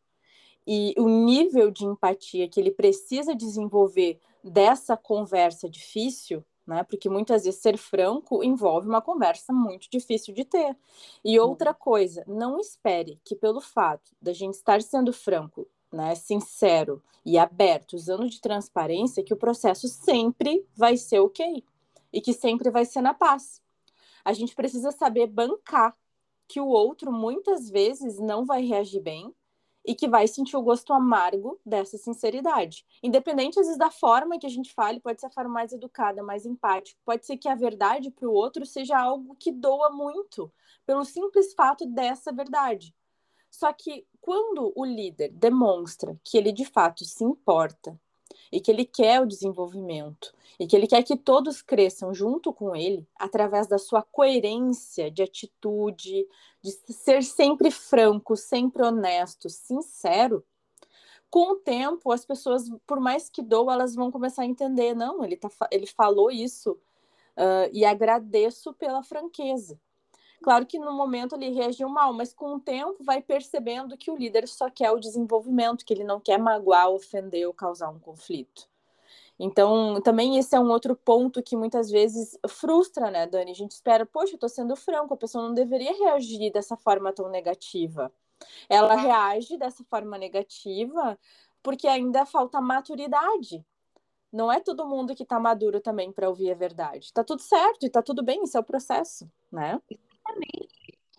e 0.65 0.93
o 0.97 1.09
nível 1.09 1.69
de 1.69 1.85
empatia 1.85 2.47
que 2.47 2.59
ele 2.59 2.71
precisa 2.71 3.35
desenvolver 3.35 4.19
dessa 4.43 4.95
conversa 4.95 5.69
difícil, 5.69 6.45
né? 6.65 6.83
Porque 6.83 7.09
muitas 7.09 7.43
vezes 7.43 7.61
ser 7.61 7.77
franco 7.77 8.43
envolve 8.43 8.87
uma 8.87 9.01
conversa 9.01 9.51
muito 9.51 9.89
difícil 9.89 10.33
de 10.33 10.45
ter. 10.45 10.75
E 11.23 11.39
outra 11.39 11.71
uhum. 11.71 11.77
coisa, 11.77 12.23
não 12.27 12.59
espere 12.59 13.19
que 13.23 13.35
pelo 13.35 13.61
fato 13.61 14.11
da 14.21 14.33
gente 14.33 14.55
estar 14.55 14.81
sendo 14.81 15.11
franco, 15.11 15.67
né, 15.91 16.15
sincero 16.15 17.01
e 17.25 17.37
aberto, 17.37 17.93
usando 17.93 18.27
de 18.27 18.41
transparência, 18.41 19.23
que 19.23 19.33
o 19.33 19.37
processo 19.37 19.87
sempre 19.87 20.65
vai 20.75 20.97
ser 20.97 21.19
ok 21.19 21.63
e 22.11 22.21
que 22.21 22.33
sempre 22.33 22.69
vai 22.69 22.85
ser 22.85 23.01
na 23.01 23.13
paz. 23.13 23.61
A 24.25 24.33
gente 24.33 24.55
precisa 24.55 24.91
saber 24.91 25.27
bancar 25.27 25.95
que 26.47 26.59
o 26.59 26.67
outro 26.67 27.11
muitas 27.11 27.69
vezes 27.69 28.19
não 28.19 28.45
vai 28.45 28.63
reagir 28.63 29.01
bem 29.01 29.33
e 29.85 29.93
que 29.93 30.07
vai 30.07 30.27
sentir 30.27 30.55
o 30.55 30.61
gosto 30.61 30.93
amargo 30.93 31.59
dessa 31.65 31.97
sinceridade. 31.97 32.85
Independente, 33.01 33.59
às 33.59 33.65
vezes, 33.65 33.77
da 33.77 33.91
forma 33.91 34.39
que 34.39 34.45
a 34.45 34.49
gente 34.49 34.73
fale, 34.73 34.99
pode 34.99 35.19
ser 35.19 35.27
a 35.27 35.31
forma 35.31 35.53
mais 35.53 35.73
educada, 35.73 36.23
mais 36.23 36.45
empática, 36.45 36.99
pode 37.05 37.25
ser 37.25 37.37
que 37.37 37.49
a 37.49 37.55
verdade 37.55 38.11
para 38.11 38.27
o 38.27 38.33
outro 38.33 38.65
seja 38.65 38.97
algo 38.97 39.35
que 39.39 39.51
doa 39.51 39.89
muito, 39.89 40.51
pelo 40.85 41.03
simples 41.03 41.53
fato 41.53 41.85
dessa 41.85 42.31
verdade. 42.31 42.95
Só 43.49 43.71
que 43.71 44.07
quando 44.19 44.73
o 44.75 44.83
líder 44.83 45.29
demonstra 45.29 46.19
que 46.23 46.37
ele 46.37 46.51
de 46.51 46.65
fato 46.65 47.05
se 47.05 47.23
importa 47.23 47.99
e 48.53 48.61
que 48.61 48.69
ele 48.69 48.85
quer 48.85 49.19
o 49.19 49.25
desenvolvimento 49.25 50.31
e 50.59 50.67
que 50.67 50.75
ele 50.75 50.85
quer 50.85 51.01
que 51.01 51.17
todos 51.17 51.63
cresçam 51.63 52.13
junto 52.13 52.53
com 52.53 52.75
ele 52.75 53.07
através 53.15 53.65
da 53.65 53.79
sua 53.79 54.03
coerência 54.03 55.09
de 55.09 55.23
atitude, 55.23 56.27
de 56.61 56.71
ser 56.93 57.23
sempre 57.23 57.71
franco, 57.71 58.35
sempre 58.35 58.83
honesto, 58.83 59.49
sincero. 59.49 60.45
Com 61.31 61.53
o 61.53 61.55
tempo, 61.55 62.11
as 62.11 62.23
pessoas, 62.23 62.69
por 62.85 62.99
mais 62.99 63.27
que 63.27 63.41
doam, 63.41 63.71
elas 63.71 63.95
vão 63.95 64.11
começar 64.11 64.43
a 64.43 64.45
entender, 64.45 64.93
não, 64.93 65.25
ele, 65.25 65.35
tá, 65.35 65.49
ele 65.71 65.87
falou 65.87 66.29
isso 66.29 66.73
uh, 66.73 67.69
e 67.71 67.83
agradeço 67.83 68.71
pela 68.75 69.01
franqueza. 69.01 69.79
Claro 70.43 70.65
que 70.65 70.77
no 70.77 70.91
momento 70.91 71.35
ele 71.35 71.51
reagiu 71.51 71.87
mal, 71.87 72.11
mas 72.11 72.33
com 72.33 72.55
o 72.55 72.59
tempo 72.59 73.01
vai 73.01 73.21
percebendo 73.21 73.97
que 73.97 74.11
o 74.11 74.15
líder 74.17 74.45
só 74.45 74.69
quer 74.69 74.91
o 74.91 74.99
desenvolvimento, 74.99 75.85
que 75.85 75.93
ele 75.93 76.03
não 76.03 76.19
quer 76.19 76.37
magoar, 76.37 76.89
ofender 76.89 77.47
ou 77.47 77.53
causar 77.53 77.89
um 77.89 77.97
conflito. 77.97 78.67
Então, 79.39 80.01
também 80.01 80.37
esse 80.37 80.53
é 80.53 80.59
um 80.59 80.69
outro 80.69 80.97
ponto 80.97 81.41
que 81.41 81.55
muitas 81.55 81.89
vezes 81.89 82.37
frustra, 82.47 83.09
né, 83.09 83.25
Dani? 83.25 83.51
A 83.51 83.55
gente 83.55 83.71
espera, 83.71 84.05
poxa, 84.05 84.35
eu 84.35 84.39
tô 84.39 84.49
sendo 84.49 84.75
franco, 84.75 85.13
a 85.13 85.17
pessoa 85.17 85.47
não 85.47 85.53
deveria 85.53 85.97
reagir 85.97 86.51
dessa 86.51 86.75
forma 86.75 87.13
tão 87.13 87.29
negativa. 87.29 88.11
Ela 88.67 88.95
reage 88.95 89.57
dessa 89.57 89.83
forma 89.85 90.17
negativa 90.17 91.17
porque 91.63 91.87
ainda 91.87 92.25
falta 92.25 92.59
maturidade. 92.59 93.65
Não 94.31 94.51
é 94.51 94.59
todo 94.59 94.85
mundo 94.85 95.15
que 95.15 95.23
tá 95.23 95.39
maduro 95.39 95.79
também 95.79 96.11
para 96.11 96.27
ouvir 96.27 96.51
a 96.51 96.55
verdade. 96.55 97.13
Tá 97.13 97.23
tudo 97.23 97.41
certo 97.41 97.85
e 97.85 97.89
tá 97.89 98.01
tudo 98.01 98.21
bem, 98.21 98.43
isso 98.43 98.57
é 98.57 98.59
o 98.59 98.63
processo, 98.63 99.29
né? 99.49 99.79
Exatamente. 100.27 100.73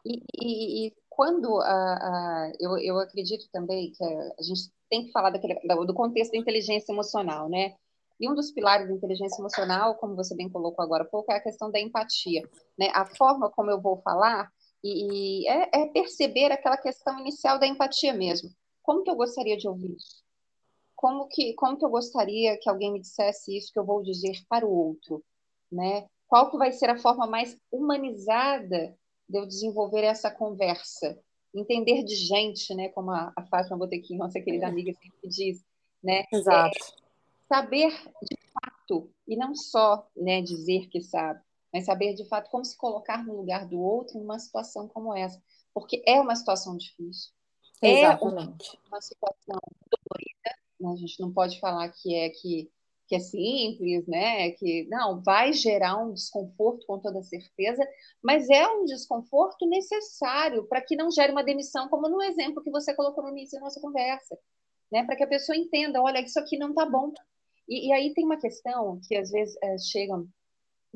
E, 0.04 0.22
e, 0.40 0.86
e 0.86 0.94
quando 1.08 1.46
uh, 1.46 1.60
uh, 1.60 2.52
eu, 2.60 2.78
eu 2.78 2.98
acredito 2.98 3.48
também 3.50 3.92
que 3.92 4.04
a 4.04 4.42
gente 4.42 4.70
tem 4.90 5.06
que 5.06 5.12
falar 5.12 5.30
daquele, 5.30 5.54
do 5.86 5.94
contexto 5.94 6.32
da 6.32 6.38
inteligência 6.38 6.92
emocional, 6.92 7.48
né? 7.48 7.74
E 8.20 8.30
um 8.30 8.34
dos 8.34 8.52
pilares 8.52 8.88
da 8.88 8.94
inteligência 8.94 9.40
emocional, 9.40 9.96
como 9.96 10.14
você 10.14 10.34
bem 10.36 10.48
colocou 10.48 10.84
agora 10.84 11.02
há 11.02 11.06
pouco, 11.06 11.32
é 11.32 11.36
a 11.36 11.42
questão 11.42 11.70
da 11.70 11.80
empatia. 11.80 12.48
Né? 12.78 12.88
A 12.94 13.04
forma 13.04 13.50
como 13.50 13.70
eu 13.70 13.80
vou 13.80 14.00
falar 14.02 14.50
e, 14.82 15.42
e 15.42 15.48
é, 15.48 15.82
é, 15.82 15.86
perceber 15.88 16.52
aquela 16.52 16.76
questão 16.76 17.18
inicial 17.18 17.58
da 17.58 17.66
empatia 17.66 18.12
mesmo. 18.12 18.50
Como 18.82 19.02
que 19.02 19.10
eu 19.10 19.16
gostaria 19.16 19.56
de 19.56 19.66
ouvir 19.66 19.96
isso? 19.96 20.22
Como 20.94 21.26
que, 21.28 21.54
como 21.54 21.76
que 21.76 21.84
eu 21.84 21.90
gostaria 21.90 22.56
que 22.60 22.70
alguém 22.70 22.92
me 22.92 23.00
dissesse 23.00 23.56
isso 23.56 23.72
que 23.72 23.78
eu 23.78 23.84
vou 23.84 24.02
dizer 24.02 24.36
para 24.48 24.64
o 24.64 24.70
outro? 24.70 25.24
Né? 25.72 26.06
Qual 26.28 26.50
que 26.50 26.56
vai 26.56 26.72
ser 26.72 26.90
a 26.90 26.98
forma 26.98 27.26
mais 27.26 27.56
humanizada 27.70 28.96
de 29.28 29.38
eu 29.38 29.46
desenvolver 29.46 30.02
essa 30.04 30.30
conversa? 30.30 31.18
Entender 31.54 32.02
de 32.02 32.16
gente, 32.16 32.74
né? 32.74 32.88
Como 32.88 33.10
a, 33.10 33.32
a 33.36 33.44
Fátima 33.44 33.76
Botequim, 33.76 34.16
nossa 34.16 34.40
querida 34.40 34.66
amiga, 34.66 34.92
sempre 34.92 35.28
diz. 35.28 35.64
Né? 36.02 36.24
Exato. 36.32 36.76
É, 36.76 37.04
saber 37.48 37.90
de 38.22 38.36
fato, 38.52 39.10
e 39.26 39.36
não 39.36 39.54
só 39.54 40.06
né, 40.16 40.42
dizer 40.42 40.88
que 40.88 41.00
sabe, 41.00 41.40
mas 41.72 41.86
saber 41.86 42.14
de 42.14 42.24
fato 42.28 42.50
como 42.50 42.64
se 42.64 42.76
colocar 42.76 43.24
no 43.24 43.36
lugar 43.36 43.66
do 43.66 43.80
outro 43.80 44.18
numa 44.18 44.38
situação 44.38 44.88
como 44.88 45.14
essa. 45.14 45.42
Porque 45.72 46.02
é 46.06 46.20
uma 46.20 46.36
situação 46.36 46.76
difícil. 46.76 47.32
Exatamente. 47.82 48.68
É 48.68 48.78
uma, 48.78 48.88
uma 48.88 49.00
situação 49.00 49.58
dolorida, 49.90 50.92
a 50.92 50.96
gente 50.96 51.20
não 51.20 51.32
pode 51.32 51.58
falar 51.58 51.88
que 51.88 52.14
é 52.14 52.30
que, 52.30 52.70
que 53.14 53.16
é 53.16 53.20
simples, 53.20 54.06
né? 54.06 54.50
Que 54.52 54.86
não 54.88 55.22
vai 55.22 55.52
gerar 55.52 55.96
um 55.96 56.12
desconforto 56.12 56.84
com 56.86 56.98
toda 56.98 57.22
certeza, 57.22 57.86
mas 58.22 58.48
é 58.50 58.66
um 58.66 58.84
desconforto 58.84 59.66
necessário 59.66 60.66
para 60.66 60.80
que 60.80 60.96
não 60.96 61.10
gere 61.10 61.32
uma 61.32 61.44
demissão, 61.44 61.88
como 61.88 62.08
no 62.08 62.22
exemplo 62.22 62.62
que 62.62 62.70
você 62.70 62.94
colocou 62.94 63.22
no 63.24 63.30
início 63.30 63.58
da 63.58 63.64
nossa 63.64 63.80
conversa, 63.80 64.36
né? 64.90 65.04
Para 65.04 65.16
que 65.16 65.24
a 65.24 65.28
pessoa 65.28 65.56
entenda, 65.56 66.02
olha, 66.02 66.20
isso 66.20 66.38
aqui 66.38 66.58
não 66.58 66.70
está 66.70 66.86
bom, 66.86 67.12
e, 67.68 67.88
e, 67.88 67.92
aí 67.92 68.12
tem 68.12 68.24
uma 68.24 68.38
questão 68.38 69.00
que 69.06 69.16
às 69.16 69.30
vezes 69.30 69.56
é, 69.62 69.78
chegam 69.78 70.28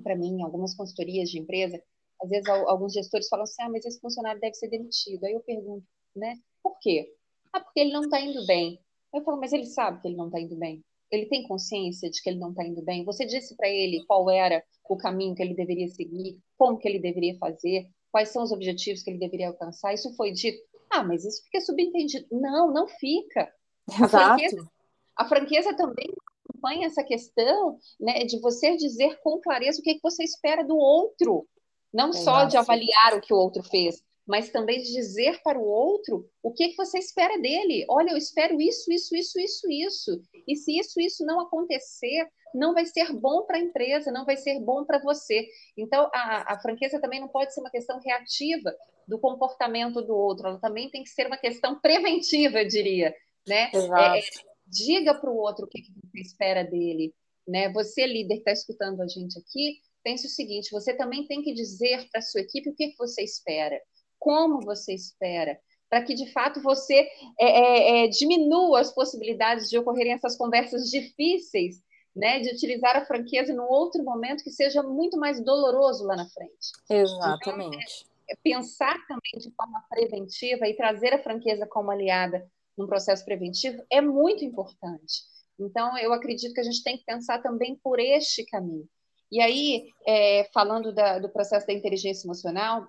para 0.03 0.17
mim, 0.17 0.43
algumas 0.43 0.75
consultorias 0.77 1.31
de 1.31 1.39
empresa, 1.39 1.83
às 2.23 2.29
vezes 2.29 2.49
alguns 2.49 2.93
gestores 2.93 3.29
falam 3.29 3.45
assim, 3.45 3.63
ah, 3.63 3.71
mas 3.71 3.85
esse 3.85 4.01
funcionário 4.01 4.41
deve 4.41 4.55
ser 4.55 4.69
demitido. 4.69 5.25
Aí 5.25 5.33
eu 5.33 5.41
pergunto, 5.41 5.87
né, 6.15 6.37
por 6.63 6.79
quê? 6.81 7.15
Ah, 7.53 7.61
porque 7.61 7.81
ele 7.81 7.93
não 7.93 8.03
está 8.03 8.21
indo 8.21 8.45
bem. 8.47 8.81
Eu 9.15 9.23
falo, 9.23 9.41
mas 9.41 9.53
ele 9.53 9.67
sabe 9.67 10.01
que 10.01 10.09
ele 10.09 10.17
não 10.17 10.27
está 10.27 10.41
indo 10.41 10.57
bem. 10.57 10.85
Ele 11.11 11.27
tem 11.27 11.47
consciência 11.47 12.11
de 12.11 12.23
que 12.23 12.29
ele 12.29 12.39
não 12.39 12.51
está 12.51 12.65
indo 12.65 12.83
bem. 12.83 13.05
Você 13.05 13.25
disse 13.25 13.57
para 13.57 13.69
ele 13.69 14.05
qual 14.07 14.31
era 14.31 14.63
o 14.89 14.97
caminho 14.97 15.35
que 15.35 15.43
ele 15.43 15.55
deveria 15.55 15.89
seguir, 15.89 16.39
como 16.57 16.79
que 16.79 16.89
ele 16.89 16.99
deveria 16.99 17.37
fazer, 17.39 17.89
quais 18.11 18.31
são 18.31 18.43
os 18.43 18.53
objetivos 18.53 19.03
que 19.03 19.11
ele 19.11 19.19
deveria 19.19 19.49
alcançar. 19.49 19.95
Isso 19.95 20.15
foi 20.15 20.33
dito. 20.33 20.59
Ah, 20.91 21.03
mas 21.03 21.25
isso 21.25 21.43
fica 21.45 21.61
subentendido. 21.61 22.27
Não, 22.31 22.73
não 22.73 22.87
fica. 22.87 23.53
A 23.89 24.05
Exato. 24.05 24.39
franqueza, 24.39 24.71
a 25.17 25.25
franqueza 25.25 25.77
também 25.77 26.07
acompanha 26.49 26.87
essa 26.87 27.03
questão 27.03 27.79
né, 28.01 28.25
de 28.25 28.41
você 28.41 28.77
dizer 28.77 29.19
com 29.23 29.41
clareza 29.41 29.81
o 29.81 29.83
que, 29.83 29.91
é 29.91 29.95
que 29.95 30.03
você 30.03 30.23
espera 30.25 30.65
do 30.65 30.77
outro, 30.77 31.47
não 31.93 32.13
só 32.13 32.45
de 32.45 32.57
avaliar 32.57 33.15
o 33.15 33.21
que 33.21 33.33
o 33.33 33.37
outro 33.37 33.63
fez, 33.63 34.03
mas 34.29 34.51
também 34.51 34.83
de 34.83 34.93
dizer 34.93 35.41
para 35.43 35.59
o 35.59 35.65
outro 35.65 36.29
o 36.43 36.53
que, 36.53 36.65
é 36.65 36.69
que 36.69 36.77
você 36.77 36.99
espera 36.99 37.39
dele. 37.41 37.87
Olha, 37.89 38.11
eu 38.11 38.17
espero 38.19 38.61
isso, 38.61 38.93
isso, 38.93 39.17
isso, 39.17 39.41
isso, 39.41 39.71
isso. 39.71 40.23
E 40.47 40.55
se 40.55 40.79
isso, 40.79 41.01
isso 41.01 41.25
não 41.25 41.41
acontecer, 41.41 42.29
não 42.55 42.75
vai 42.75 42.85
ser 42.85 43.11
bom 43.15 43.47
para 43.47 43.57
a 43.57 43.61
empresa, 43.61 44.13
não 44.13 44.27
vai 44.27 44.37
ser 44.37 44.61
bom 44.61 44.85
para 44.85 44.99
você. 44.99 45.49
Então, 45.77 46.11
a, 46.13 46.53
a 46.53 46.61
franqueza 46.61 47.01
também 47.01 47.21
não 47.21 47.29
pode 47.29 47.55
ser 47.55 47.61
uma 47.61 47.71
questão 47.71 47.99
reativa 48.01 48.75
do 49.07 49.19
comportamento 49.19 50.03
do 50.03 50.15
outro, 50.15 50.47
ela 50.47 50.61
também 50.61 50.91
tem 50.91 51.03
que 51.03 51.09
ser 51.09 51.27
uma 51.27 51.39
questão 51.39 51.81
preventiva, 51.81 52.61
eu 52.61 52.69
diria. 52.69 53.15
Né? 53.47 53.71
Exato. 53.73 54.15
É, 54.15 54.21
diga 54.67 55.15
para 55.15 55.31
o 55.31 55.37
outro 55.37 55.65
o 55.65 55.69
que, 55.69 55.81
que 55.81 55.91
você 55.91 56.21
espera 56.21 56.63
dele. 56.63 57.15
Né? 57.47 57.73
Você, 57.73 58.07
líder 58.07 58.35
que 58.35 58.41
está 58.41 58.53
escutando 58.53 59.01
a 59.01 59.09
gente 59.09 59.39
aqui, 59.39 59.79
pense 60.05 60.27
o 60.27 60.31
seguinte: 60.31 60.71
você 60.71 60.95
também 60.95 61.27
tem 61.27 61.43
que 61.43 61.55
dizer 61.55 62.07
para 62.11 62.19
a 62.19 62.23
sua 62.23 62.43
equipe 62.43 62.69
o 62.69 62.75
que, 62.75 62.89
que 62.89 62.97
você 62.99 63.23
espera, 63.23 63.81
como 64.19 64.61
você 64.61 64.95
espera, 64.95 65.59
para 65.89 66.03
que 66.03 66.15
de 66.15 66.31
fato 66.33 66.61
você 66.63 67.09
é, 67.39 67.47
é, 67.47 68.05
é, 68.05 68.09
diminua 68.09 68.81
as 68.81 68.93
possibilidades 68.93 69.69
de 69.69 69.79
ocorrerem 69.79 70.13
essas 70.13 70.37
conversas 70.37 70.91
difíceis, 70.91 71.83
né, 72.15 72.41
de 72.41 72.51
utilizar 72.51 72.97
a 72.97 73.07
franqueza 73.07 73.55
num 73.55 73.69
outro 73.69 74.03
momento 74.03 74.43
que 74.43 74.51
seja 74.51 74.83
muito 74.83 75.17
mais 75.17 75.43
doloroso 75.43 76.05
lá 76.05 76.17
na 76.17 76.29
frente. 76.29 76.73
Exatamente. 76.91 77.77
Então, 77.77 78.09
é, 78.29 78.37
pensar 78.43 78.95
também 79.07 79.39
de 79.39 79.51
forma 79.55 79.83
preventiva 79.89 80.67
e 80.69 80.77
trazer 80.77 81.15
a 81.15 81.23
franqueza 81.23 81.67
como 81.67 81.91
aliada 81.91 82.47
num 82.77 82.87
processo 82.87 83.25
preventivo 83.25 83.83
é 83.91 84.01
muito 84.01 84.45
importante. 84.45 85.23
Então, 85.59 85.97
eu 85.99 86.13
acredito 86.13 86.55
que 86.55 86.61
a 86.61 86.65
gente 86.65 86.83
tem 86.83 86.97
que 86.97 87.05
pensar 87.05 87.43
também 87.43 87.77
por 87.83 87.99
este 87.99 88.45
caminho. 88.47 88.89
E 89.31 89.41
aí, 89.41 89.89
é, 90.07 90.49
falando 90.55 90.93
da, 90.93 91.19
do 91.19 91.29
processo 91.29 91.67
da 91.67 91.73
inteligência 91.73 92.27
emocional, 92.27 92.87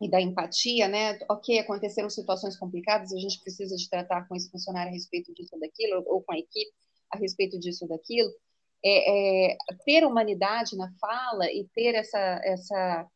e 0.00 0.08
da 0.08 0.20
empatia, 0.20 0.86
né? 0.86 1.18
Ok, 1.28 1.58
aconteceram 1.58 2.08
situações 2.08 2.56
complicadas, 2.56 3.12
a 3.12 3.18
gente 3.18 3.40
precisa 3.40 3.74
de 3.76 3.88
tratar 3.88 4.28
com 4.28 4.36
esse 4.36 4.50
funcionário 4.50 4.90
a 4.90 4.94
respeito 4.94 5.32
disso 5.34 5.50
ou 5.54 5.60
daquilo, 5.60 6.04
ou 6.06 6.22
com 6.22 6.32
a 6.32 6.38
equipe 6.38 6.72
a 7.10 7.18
respeito 7.18 7.58
disso 7.58 7.84
ou 7.84 7.88
daquilo. 7.88 8.30
É, 8.84 9.50
é, 9.50 9.56
ter 9.84 10.04
humanidade 10.04 10.76
na 10.76 10.88
fala 11.00 11.50
e 11.50 11.66
ter 11.74 11.96
essa, 11.96 12.40
essa, 12.44 13.06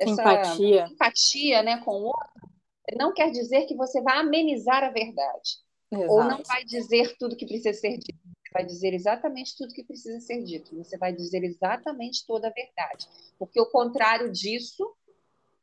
essa 0.00 0.22
empatia. 0.22 0.86
empatia 0.90 1.62
né, 1.62 1.76
com 1.84 1.90
o 1.90 2.04
outro 2.06 2.54
não 2.96 3.12
quer 3.12 3.30
dizer 3.30 3.66
que 3.66 3.74
você 3.74 4.02
vai 4.02 4.18
amenizar 4.18 4.84
a 4.84 4.90
verdade. 4.90 5.58
Exato. 5.90 6.12
Ou 6.12 6.24
não 6.24 6.42
vai 6.42 6.64
dizer 6.64 7.16
tudo 7.18 7.36
que 7.36 7.46
precisa 7.46 7.72
ser 7.72 7.96
dito. 7.96 8.18
Você 8.24 8.52
vai 8.52 8.64
dizer 8.66 8.92
exatamente 8.92 9.56
tudo 9.56 9.74
que 9.74 9.84
precisa 9.84 10.20
ser 10.20 10.42
dito. 10.42 10.76
Você 10.76 10.98
vai 10.98 11.12
dizer 11.12 11.42
exatamente 11.44 12.26
toda 12.26 12.48
a 12.48 12.52
verdade. 12.52 13.08
Porque 13.38 13.60
o 13.60 13.70
contrário 13.70 14.30
disso 14.30 14.84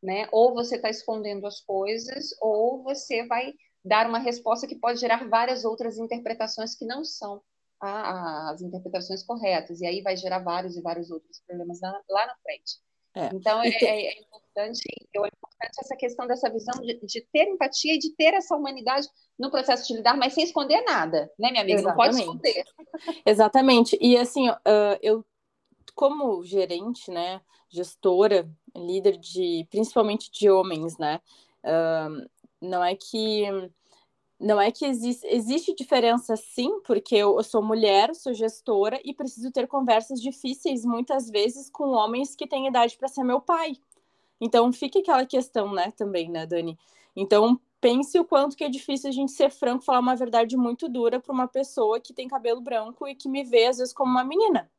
né? 0.01 0.27
Ou 0.31 0.53
você 0.53 0.75
está 0.75 0.89
escondendo 0.89 1.45
as 1.45 1.61
coisas, 1.61 2.29
ou 2.41 2.83
você 2.83 3.25
vai 3.27 3.53
dar 3.83 4.07
uma 4.07 4.19
resposta 4.19 4.67
que 4.67 4.75
pode 4.75 4.99
gerar 4.99 5.27
várias 5.27 5.65
outras 5.65 5.97
interpretações 5.97 6.75
que 6.75 6.85
não 6.85 7.03
são 7.03 7.41
a, 7.79 8.51
as 8.51 8.61
interpretações 8.61 9.23
corretas, 9.23 9.81
e 9.81 9.85
aí 9.85 10.01
vai 10.01 10.15
gerar 10.15 10.39
vários 10.39 10.77
e 10.77 10.81
vários 10.81 11.09
outros 11.09 11.41
problemas 11.47 11.79
lá, 11.81 12.01
lá 12.09 12.27
na 12.27 12.35
frente. 12.43 12.79
É. 13.13 13.29
Então, 13.33 13.61
é, 13.61 13.67
é, 13.67 14.05
é, 14.07 14.21
importante, 14.21 14.81
é 14.87 15.19
importante 15.19 15.79
essa 15.79 15.95
questão 15.97 16.27
dessa 16.27 16.49
visão 16.49 16.81
de, 16.81 16.97
de, 17.05 17.27
ter 17.33 17.49
empatia 17.49 17.95
e 17.95 17.99
de 17.99 18.15
ter 18.15 18.33
essa 18.33 18.55
humanidade 18.55 19.07
no 19.37 19.51
processo 19.51 19.87
de 19.87 19.95
lidar, 19.95 20.15
mas 20.15 20.33
sem 20.33 20.45
esconder 20.45 20.81
nada, 20.83 21.29
né, 21.37 21.51
minha 21.51 21.63
amiga? 21.63 21.79
Exatamente. 21.79 21.87
Não 21.87 21.95
pode 21.95 22.19
esconder. 22.19 22.63
Exatamente. 23.25 23.97
E, 23.99 24.17
assim, 24.17 24.47
eu, 25.01 25.25
como 25.93 26.43
gerente, 26.43 27.11
né, 27.11 27.41
gestora, 27.69 28.49
líder 28.75 29.17
de 29.17 29.67
principalmente 29.69 30.31
de 30.31 30.49
homens, 30.49 30.97
né? 30.97 31.19
Não 32.61 32.83
é 32.83 32.95
que 32.95 33.45
não 34.41 34.59
é 34.59 34.71
que 34.71 34.85
existe, 34.85 35.25
existe 35.27 35.75
diferença 35.75 36.35
sim, 36.35 36.81
porque 36.81 37.15
eu, 37.15 37.37
eu, 37.37 37.43
sou 37.43 37.61
mulher, 37.61 38.15
sou 38.15 38.33
gestora 38.33 38.99
e 39.05 39.13
preciso 39.13 39.51
ter 39.51 39.67
conversas 39.67 40.19
difíceis 40.19 40.83
muitas 40.83 41.29
vezes 41.29 41.69
com 41.69 41.89
homens 41.91 42.35
que 42.35 42.47
têm 42.47 42.67
idade 42.67 42.97
para 42.97 43.07
ser 43.07 43.23
meu 43.23 43.39
pai. 43.39 43.77
Então 44.39 44.73
fica 44.73 44.97
aquela 44.97 45.25
questão, 45.27 45.71
né, 45.71 45.91
também, 45.91 46.27
né, 46.27 46.47
Dani? 46.47 46.77
Então 47.15 47.59
pense 47.79 48.19
o 48.19 48.25
quanto 48.25 48.57
que 48.57 48.63
é 48.63 48.69
difícil 48.69 49.09
a 49.09 49.13
gente 49.13 49.31
ser 49.31 49.51
franco, 49.51 49.83
falar 49.83 49.99
uma 49.99 50.15
verdade 50.15 50.57
muito 50.57 50.89
dura 50.89 51.19
para 51.19 51.31
uma 51.31 51.47
pessoa 51.47 51.99
que 51.99 52.13
tem 52.13 52.27
cabelo 52.27 52.61
branco 52.61 53.07
e 53.07 53.13
que 53.13 53.29
me 53.29 53.43
vê 53.43 53.67
às 53.67 53.77
vezes 53.77 53.93
como 53.93 54.09
uma 54.09 54.23
menina. 54.23 54.71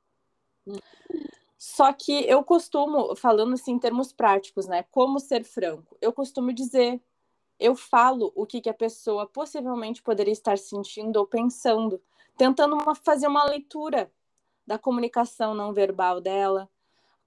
Só 1.64 1.92
que 1.92 2.28
eu 2.28 2.42
costumo, 2.42 3.14
falando 3.14 3.54
assim 3.54 3.74
em 3.74 3.78
termos 3.78 4.12
práticos, 4.12 4.66
né? 4.66 4.82
Como 4.90 5.20
ser 5.20 5.44
franco? 5.44 5.96
Eu 6.00 6.12
costumo 6.12 6.52
dizer, 6.52 7.00
eu 7.56 7.76
falo 7.76 8.32
o 8.34 8.44
que, 8.44 8.60
que 8.60 8.68
a 8.68 8.74
pessoa 8.74 9.28
possivelmente 9.28 10.02
poderia 10.02 10.32
estar 10.32 10.58
sentindo 10.58 11.18
ou 11.18 11.24
pensando, 11.24 12.02
tentando 12.36 12.74
uma, 12.74 12.96
fazer 12.96 13.28
uma 13.28 13.44
leitura 13.44 14.10
da 14.66 14.76
comunicação 14.76 15.54
não 15.54 15.72
verbal 15.72 16.20
dela, 16.20 16.68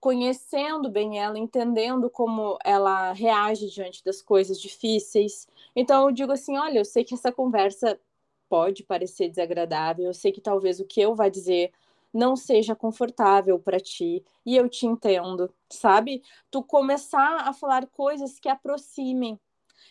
conhecendo 0.02 0.90
bem 0.90 1.18
ela, 1.18 1.40
entendendo 1.40 2.10
como 2.10 2.60
ela 2.62 3.14
reage 3.14 3.70
diante 3.70 4.04
das 4.04 4.22
coisas 4.22 4.60
difíceis. 4.60 5.48
Então 5.74 6.10
eu 6.10 6.12
digo 6.12 6.34
assim, 6.34 6.58
olha, 6.58 6.80
eu 6.80 6.86
sei 6.86 7.06
que 7.06 7.14
essa 7.14 7.32
conversa 7.32 7.98
pode 8.50 8.84
parecer 8.84 9.30
desagradável, 9.30 10.08
eu 10.08 10.14
sei 10.14 10.34
que 10.34 10.42
talvez 10.42 10.82
o 10.82 10.86
que 10.86 11.00
eu 11.00 11.16
vá 11.16 11.30
dizer 11.30 11.72
não 12.16 12.36
seja 12.36 12.74
confortável 12.74 13.60
para 13.60 13.78
ti 13.78 14.24
e 14.46 14.56
eu 14.56 14.70
te 14.70 14.86
entendo, 14.86 15.54
sabe? 15.70 16.24
Tu 16.50 16.64
começar 16.64 17.42
a 17.42 17.54
falar 17.54 17.86
coisas 17.88 18.40
que 18.40 18.48
aproximem 18.48 19.38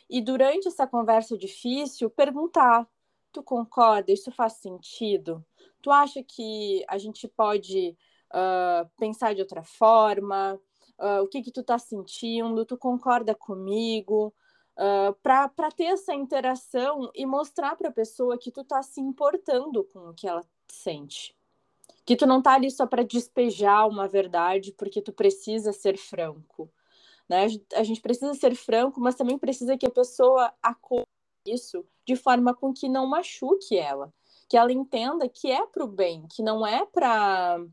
e 0.08 0.22
durante 0.22 0.68
essa 0.68 0.86
conversa 0.86 1.36
difícil 1.36 2.08
perguntar: 2.08 2.88
tu 3.30 3.42
concorda? 3.42 4.10
Isso 4.10 4.32
faz 4.32 4.54
sentido? 4.54 5.44
Tu 5.82 5.90
acha 5.90 6.22
que 6.22 6.82
a 6.88 6.96
gente 6.96 7.28
pode 7.28 7.96
uh, 8.32 8.88
pensar 8.98 9.34
de 9.34 9.42
outra 9.42 9.62
forma? 9.62 10.58
Uh, 10.98 11.22
o 11.22 11.28
que 11.28 11.42
que 11.42 11.52
tu 11.52 11.62
tá 11.62 11.78
sentindo? 11.78 12.64
Tu 12.64 12.78
concorda 12.78 13.34
comigo? 13.34 14.32
Uh, 14.76 15.12
para 15.22 15.70
ter 15.70 15.84
essa 15.84 16.14
interação 16.14 17.10
e 17.14 17.26
mostrar 17.26 17.76
para 17.76 17.90
a 17.90 17.92
pessoa 17.92 18.38
que 18.38 18.50
tu 18.50 18.64
tá 18.64 18.82
se 18.82 19.00
importando 19.00 19.84
com 19.84 20.08
o 20.08 20.14
que 20.14 20.26
ela 20.26 20.44
sente 20.68 21.36
que 22.04 22.16
tu 22.16 22.26
não 22.26 22.42
tá 22.42 22.54
ali 22.54 22.70
só 22.70 22.86
para 22.86 23.02
despejar 23.02 23.88
uma 23.88 24.06
verdade 24.06 24.72
porque 24.72 25.00
tu 25.00 25.12
precisa 25.12 25.72
ser 25.72 25.96
franco, 25.96 26.70
né? 27.28 27.46
A 27.74 27.82
gente 27.82 28.00
precisa 28.00 28.34
ser 28.34 28.54
franco, 28.54 29.00
mas 29.00 29.14
também 29.14 29.38
precisa 29.38 29.76
que 29.76 29.86
a 29.86 29.90
pessoa 29.90 30.52
acolha 30.62 31.06
isso 31.46 31.84
de 32.06 32.16
forma 32.16 32.54
com 32.54 32.72
que 32.72 32.88
não 32.88 33.06
machuque 33.06 33.76
ela, 33.76 34.12
que 34.48 34.56
ela 34.56 34.72
entenda 34.72 35.28
que 35.28 35.50
é 35.50 35.66
para 35.66 35.84
o 35.84 35.88
bem, 35.88 36.26
que 36.28 36.42
não 36.42 36.66
é 36.66 36.84
para 36.86 37.64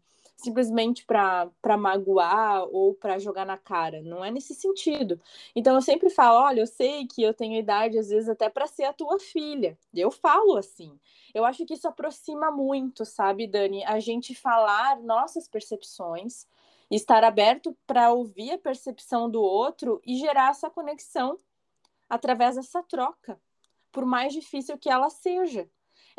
simplesmente 0.41 1.05
para 1.05 1.77
magoar 1.77 2.63
ou 2.71 2.93
para 2.93 3.19
jogar 3.19 3.45
na 3.45 3.57
cara, 3.57 4.01
não 4.01 4.23
é 4.23 4.31
nesse 4.31 4.55
sentido. 4.55 5.19
Então 5.55 5.75
eu 5.75 5.81
sempre 5.81 6.09
falo, 6.09 6.43
olha, 6.43 6.61
eu 6.61 6.67
sei 6.67 7.05
que 7.05 7.21
eu 7.21 7.33
tenho 7.33 7.59
idade 7.59 7.97
às 7.97 8.09
vezes 8.09 8.27
até 8.29 8.49
para 8.49 8.67
ser 8.67 8.85
a 8.85 8.93
tua 8.93 9.19
filha. 9.19 9.77
Eu 9.93 10.11
falo 10.11 10.57
assim. 10.57 10.99
Eu 11.33 11.45
acho 11.45 11.65
que 11.65 11.73
isso 11.73 11.87
aproxima 11.87 12.51
muito, 12.51 13.05
sabe, 13.05 13.47
Dani, 13.47 13.83
a 13.85 13.99
gente 13.99 14.35
falar 14.35 14.99
nossas 15.01 15.47
percepções, 15.47 16.45
estar 16.89 17.23
aberto 17.23 17.75
para 17.87 18.11
ouvir 18.11 18.51
a 18.51 18.57
percepção 18.57 19.29
do 19.29 19.41
outro 19.41 20.01
e 20.05 20.17
gerar 20.17 20.49
essa 20.49 20.69
conexão 20.69 21.39
através 22.09 22.55
dessa 22.55 22.83
troca, 22.83 23.39
por 23.91 24.05
mais 24.05 24.33
difícil 24.33 24.77
que 24.77 24.89
ela 24.89 25.09
seja 25.09 25.69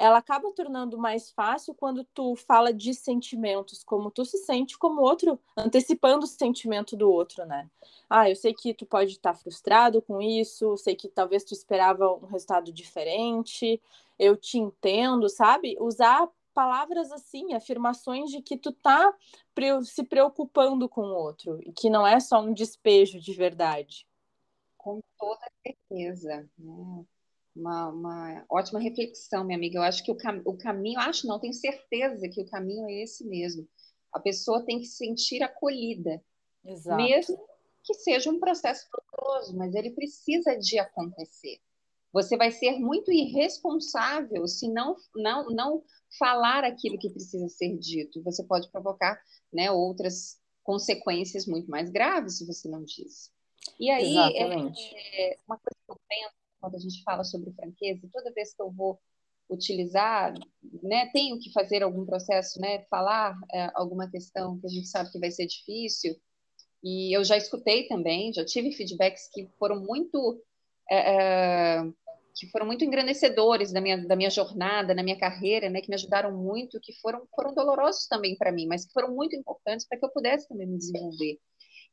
ela 0.03 0.19
acaba 0.19 0.51
tornando 0.51 0.99
mais 0.99 1.31
fácil 1.31 1.73
quando 1.75 2.03
tu 2.03 2.35
fala 2.35 2.73
de 2.73 2.93
sentimentos, 2.93 3.85
como 3.85 4.11
tu 4.11 4.25
se 4.25 4.37
sente 4.39 4.77
como 4.77 5.01
outro, 5.01 5.39
antecipando 5.57 6.25
o 6.25 6.29
sentimento 6.29 6.97
do 6.97 7.09
outro, 7.09 7.47
né? 7.47 7.71
Ah, 8.11 8.29
eu 8.29 8.35
sei 8.35 8.53
que 8.53 8.75
tu 8.75 8.85
pode 8.85 9.13
estar 9.13 9.33
frustrado 9.33 10.03
com 10.03 10.21
isso, 10.21 10.77
sei 10.77 10.97
que 10.97 11.07
talvez 11.09 11.45
tu 11.45 11.55
esperava 11.55 12.13
um 12.15 12.27
resultado 12.27 12.73
diferente, 12.73 13.81
eu 14.19 14.37
te 14.37 14.59
entendo, 14.59 15.29
sabe? 15.29 15.77
Usar 15.79 16.29
palavras 16.53 17.13
assim, 17.13 17.55
afirmações 17.55 18.29
de 18.29 18.43
que 18.43 18.57
tu 18.57 18.73
tá 18.73 19.15
se 19.85 20.03
preocupando 20.03 20.89
com 20.89 21.03
o 21.03 21.15
outro 21.15 21.61
e 21.63 21.73
que 21.73 21.89
não 21.89 22.05
é 22.05 22.19
só 22.19 22.41
um 22.41 22.53
despejo 22.53 23.21
de 23.21 23.33
verdade. 23.35 24.05
Com 24.77 24.99
toda 25.17 25.47
certeza. 25.65 26.45
Né? 26.59 27.05
Uma, 27.55 27.89
uma 27.89 28.45
ótima 28.51 28.81
reflexão, 28.81 29.45
minha 29.45 29.57
amiga. 29.57 29.79
Eu 29.79 29.83
acho 29.83 30.03
que 30.05 30.11
o, 30.11 30.17
cam 30.17 30.41
o 30.45 30.57
caminho, 30.57 30.99
acho 31.01 31.27
não, 31.27 31.39
tenho 31.39 31.53
certeza 31.53 32.29
que 32.29 32.41
o 32.41 32.47
caminho 32.47 32.87
é 32.89 33.03
esse 33.03 33.25
mesmo. 33.27 33.69
A 34.13 34.21
pessoa 34.21 34.65
tem 34.65 34.79
que 34.79 34.87
se 34.87 34.97
sentir 34.97 35.43
acolhida. 35.43 36.23
Exato. 36.65 37.03
Mesmo 37.03 37.39
que 37.83 37.95
seja 37.95 38.31
um 38.31 38.39
processo 38.39 38.87
doloroso, 38.93 39.57
mas 39.57 39.75
ele 39.75 39.91
precisa 39.91 40.57
de 40.57 40.79
acontecer. 40.79 41.59
Você 42.13 42.37
vai 42.37 42.51
ser 42.51 42.79
muito 42.79 43.11
irresponsável 43.11 44.47
se 44.47 44.69
não, 44.69 44.97
não, 45.17 45.47
não 45.47 45.83
falar 46.19 46.63
aquilo 46.63 46.99
que 46.99 47.11
precisa 47.11 47.49
ser 47.49 47.77
dito. 47.79 48.23
Você 48.23 48.45
pode 48.45 48.71
provocar 48.71 49.21
né, 49.53 49.71
outras 49.71 50.39
consequências 50.63 51.47
muito 51.47 51.71
mais 51.71 51.91
graves 51.91 52.39
se 52.39 52.47
você 52.47 52.69
não 52.69 52.85
diz. 52.85 53.33
E 53.81 53.91
aí, 53.91 54.17
é, 54.17 55.33
é, 55.33 55.39
uma 55.47 55.57
coisa 55.57 55.77
que 55.85 55.91
eu 55.91 55.97
penso 56.09 56.42
quando 56.63 56.77
a 56.77 56.79
gente 56.79 57.03
fala 57.03 57.25
sobre 57.25 57.53
franqueza, 57.53 58.09
toda 58.13 58.33
vez 58.33 58.55
que 58.55 58.63
eu 58.63 58.71
vou 58.71 59.01
utilizar, 59.51 60.33
né, 60.83 61.11
tenho 61.13 61.39
que 61.41 61.53
fazer 61.53 61.83
algum 61.83 62.07
processo, 62.07 62.61
né, 62.61 62.85
falar 62.89 63.37
é, 63.53 63.71
alguma 63.75 64.09
questão 64.09 64.59
que 64.61 64.67
a 64.67 64.71
gente 64.71 64.87
sabe 64.87 65.11
que 65.11 65.19
vai 65.19 65.33
ser 65.33 65.47
difícil, 65.47 66.15
e 66.83 67.15
eu 67.15 67.25
já 67.25 67.37
escutei 67.37 67.89
também, 67.89 68.33
já 68.33 68.45
tive 68.45 68.73
feedbacks 68.73 69.29
que 69.33 69.49
foram 69.59 69.81
muito 69.81 70.41
é, 70.91 71.79
é 71.79 71.93
que 72.35 72.49
foram 72.49 72.67
muito 72.67 72.85
engrandecedores 72.85 73.73
da 73.73 73.81
minha, 73.81 74.07
da 74.07 74.17
minha 74.17 74.31
jornada, 74.31 74.95
na 74.95 75.03
minha 75.03 75.19
carreira, 75.19 75.69
né, 75.69 75.81
que 75.81 75.89
me 75.89 75.95
ajudaram 75.95 76.33
muito, 76.35 76.81
que 76.81 76.93
foram, 76.95 77.27
foram 77.35 77.53
dolorosos 77.53 78.07
também 78.07 78.37
para 78.37 78.51
mim, 78.51 78.67
mas 78.67 78.87
que 78.87 78.93
foram 78.93 79.15
muito 79.15 79.37
importantes 79.37 79.87
para 79.87 79.99
que 79.99 80.05
eu 80.05 80.11
pudesse 80.11 80.49
também 80.49 80.67
me 80.67 80.79
desenvolver. 80.79 81.39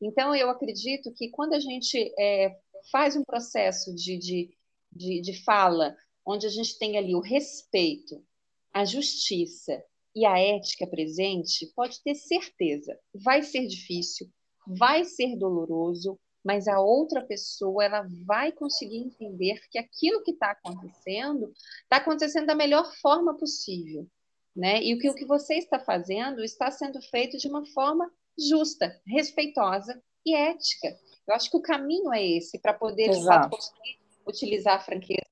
Então, 0.02 0.34
eu 0.34 0.50
acredito 0.50 1.12
que 1.14 1.30
quando 1.30 1.54
a 1.54 1.60
gente 1.60 2.14
é, 2.18 2.56
faz 2.92 3.16
um 3.16 3.24
processo 3.24 3.94
de, 3.94 4.18
de, 4.18 4.50
de, 4.92 5.22
de 5.22 5.44
fala, 5.44 5.96
onde 6.26 6.46
a 6.46 6.50
gente 6.50 6.78
tem 6.78 6.98
ali 6.98 7.16
o 7.16 7.22
respeito, 7.22 8.24
a 8.74 8.86
justiça 8.86 9.84
e 10.16 10.26
a 10.26 10.38
ética 10.40 10.88
presente, 10.88 11.72
pode 11.76 12.02
ter 12.04 12.16
certeza, 12.16 12.98
vai 13.14 13.42
ser 13.42 13.68
difícil, 13.68 14.30
vai 14.68 15.04
ser 15.04 15.36
doloroso, 15.36 16.20
mas 16.44 16.68
a 16.68 16.80
outra 16.80 17.22
pessoa 17.26 17.84
ela 17.84 18.08
vai 18.26 18.52
conseguir 18.52 18.98
entender 18.98 19.60
que 19.70 19.78
aquilo 19.78 20.24
que 20.24 20.32
está 20.32 20.52
acontecendo 20.52 21.52
está 21.84 21.98
acontecendo 21.98 22.48
da 22.48 22.56
melhor 22.56 22.92
forma 23.02 23.38
possível, 23.38 24.08
né? 24.56 24.82
E 24.82 24.94
o 24.94 25.00
que, 25.00 25.10
o 25.10 25.16
que 25.16 25.26
você 25.26 25.56
está 25.56 25.80
fazendo 25.80 26.44
está 26.44 26.72
sendo 26.72 27.02
feito 27.02 27.38
de 27.38 27.48
uma 27.48 27.66
forma 27.68 28.10
justa, 28.38 29.00
respeitosa 29.06 30.02
e 30.26 30.34
ética. 30.36 30.98
Eu 31.28 31.36
acho 31.36 31.50
que 31.50 31.58
o 31.58 31.62
caminho 31.62 32.14
é 32.14 32.26
esse 32.26 32.58
para 32.60 32.74
poder 32.74 33.10
de 33.10 33.24
fato 33.24 33.56
conseguir 33.56 34.00
utilizar 34.30 34.76
a 34.76 34.80
franqueza 34.80 35.28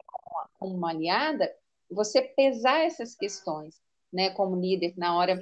como 0.59 0.75
uma, 0.75 0.89
aliada, 0.89 1.53
você 1.89 2.21
pesar 2.21 2.81
essas 2.81 3.15
questões, 3.15 3.75
né? 4.11 4.31
Como 4.31 4.59
líder 4.59 4.93
na 4.97 5.15
hora 5.15 5.39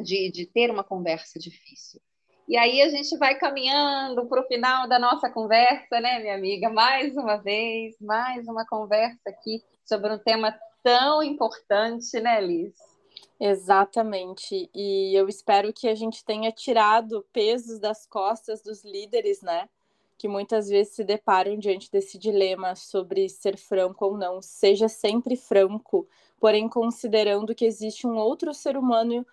de, 0.00 0.30
de 0.30 0.46
ter 0.46 0.70
uma 0.70 0.84
conversa 0.84 1.38
difícil. 1.38 2.00
E 2.48 2.56
aí 2.56 2.80
a 2.80 2.88
gente 2.88 3.16
vai 3.18 3.34
caminhando 3.36 4.24
para 4.26 4.40
o 4.40 4.46
final 4.46 4.88
da 4.88 5.00
nossa 5.00 5.28
conversa, 5.28 6.00
né, 6.00 6.20
minha 6.20 6.36
amiga? 6.36 6.70
Mais 6.70 7.16
uma 7.16 7.36
vez, 7.36 7.96
mais 8.00 8.46
uma 8.46 8.64
conversa 8.64 9.28
aqui 9.28 9.64
sobre 9.84 10.12
um 10.12 10.18
tema 10.18 10.56
tão 10.82 11.24
importante, 11.24 12.20
né, 12.20 12.40
Liz? 12.40 12.72
Exatamente. 13.40 14.70
E 14.72 15.12
eu 15.18 15.28
espero 15.28 15.72
que 15.72 15.88
a 15.88 15.94
gente 15.94 16.24
tenha 16.24 16.52
tirado 16.52 17.26
pesos 17.32 17.80
das 17.80 18.06
costas 18.06 18.62
dos 18.62 18.84
líderes, 18.84 19.42
né? 19.42 19.68
Que 20.18 20.28
muitas 20.28 20.68
vezes 20.68 20.94
se 20.94 21.04
deparam 21.04 21.58
diante 21.58 21.90
desse 21.90 22.18
dilema 22.18 22.74
sobre 22.74 23.28
ser 23.28 23.56
franco 23.56 24.06
ou 24.06 24.16
não. 24.16 24.40
Seja 24.40 24.88
sempre 24.88 25.36
franco, 25.36 26.08
porém 26.38 26.68
considerando 26.68 27.54
que 27.54 27.64
existe 27.64 28.06
um 28.06 28.16
outro 28.16 28.54
ser 28.54 28.76
humano 28.76 29.26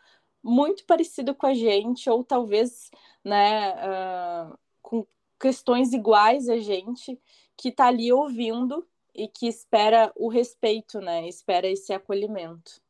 muito 0.44 0.86
parecido 0.86 1.34
com 1.34 1.46
a 1.48 1.54
gente, 1.54 2.10
ou 2.10 2.24
talvez 2.24 2.92
né, 3.24 3.74
uh, 3.76 4.58
com 4.82 5.08
questões 5.40 5.94
iguais 5.94 6.50
a 6.50 6.58
gente, 6.58 7.18
que 7.56 7.70
está 7.70 7.88
ali 7.88 8.12
ouvindo 8.12 8.86
e 9.16 9.28
que 9.28 9.48
espera 9.48 10.12
o 10.16 10.28
respeito, 10.28 11.00
né? 11.00 11.28
Espera 11.28 11.68
esse 11.68 11.94
acolhimento. 11.94 12.82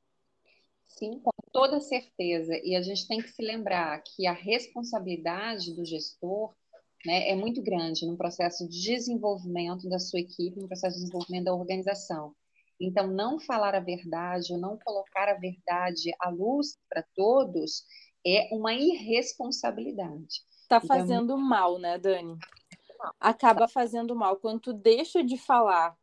Sim, 0.88 1.20
com 1.20 1.32
toda 1.52 1.82
certeza. 1.82 2.54
E 2.64 2.76
a 2.76 2.82
gente 2.82 3.08
tem 3.08 3.22
que 3.22 3.30
se 3.30 3.42
lembrar 3.42 4.02
que 4.04 4.26
a 4.26 4.32
responsabilidade 4.32 5.74
do 5.74 5.86
gestor 5.86 6.54
né, 7.06 7.30
é 7.30 7.36
muito 7.36 7.62
grande 7.62 8.06
no 8.06 8.18
processo 8.18 8.68
de 8.68 8.82
desenvolvimento 8.82 9.90
da 9.90 10.00
sua 10.00 10.20
equipe, 10.20 10.60
no 10.60 10.68
processo 10.68 10.96
de 10.96 11.04
desenvolvimento 11.04 11.46
da 11.46 11.54
organização. 11.54 12.34
Então, 12.80 13.08
não 13.08 13.40
falar 13.40 13.76
a 13.76 13.80
verdade 13.80 14.54
ou 14.54 14.60
não 14.60 14.78
colocar 14.78 15.30
a 15.30 15.36
verdade 15.36 16.12
à 16.20 16.30
luz 16.30 16.78
para 16.90 17.04
todos 17.16 17.84
é 18.26 18.50
uma 18.52 18.74
irresponsabilidade. 18.74 20.42
Está 20.62 20.78
então, 20.78 20.88
fazendo 20.88 21.38
mal, 21.38 21.78
né, 21.78 21.98
Dani? 21.98 22.38
Acaba 23.20 23.68
fazendo 23.68 24.16
mal. 24.16 24.38
Quando 24.38 24.62
tu 24.62 24.74
deixa 24.74 25.24
de 25.24 25.38
falar 25.38 25.96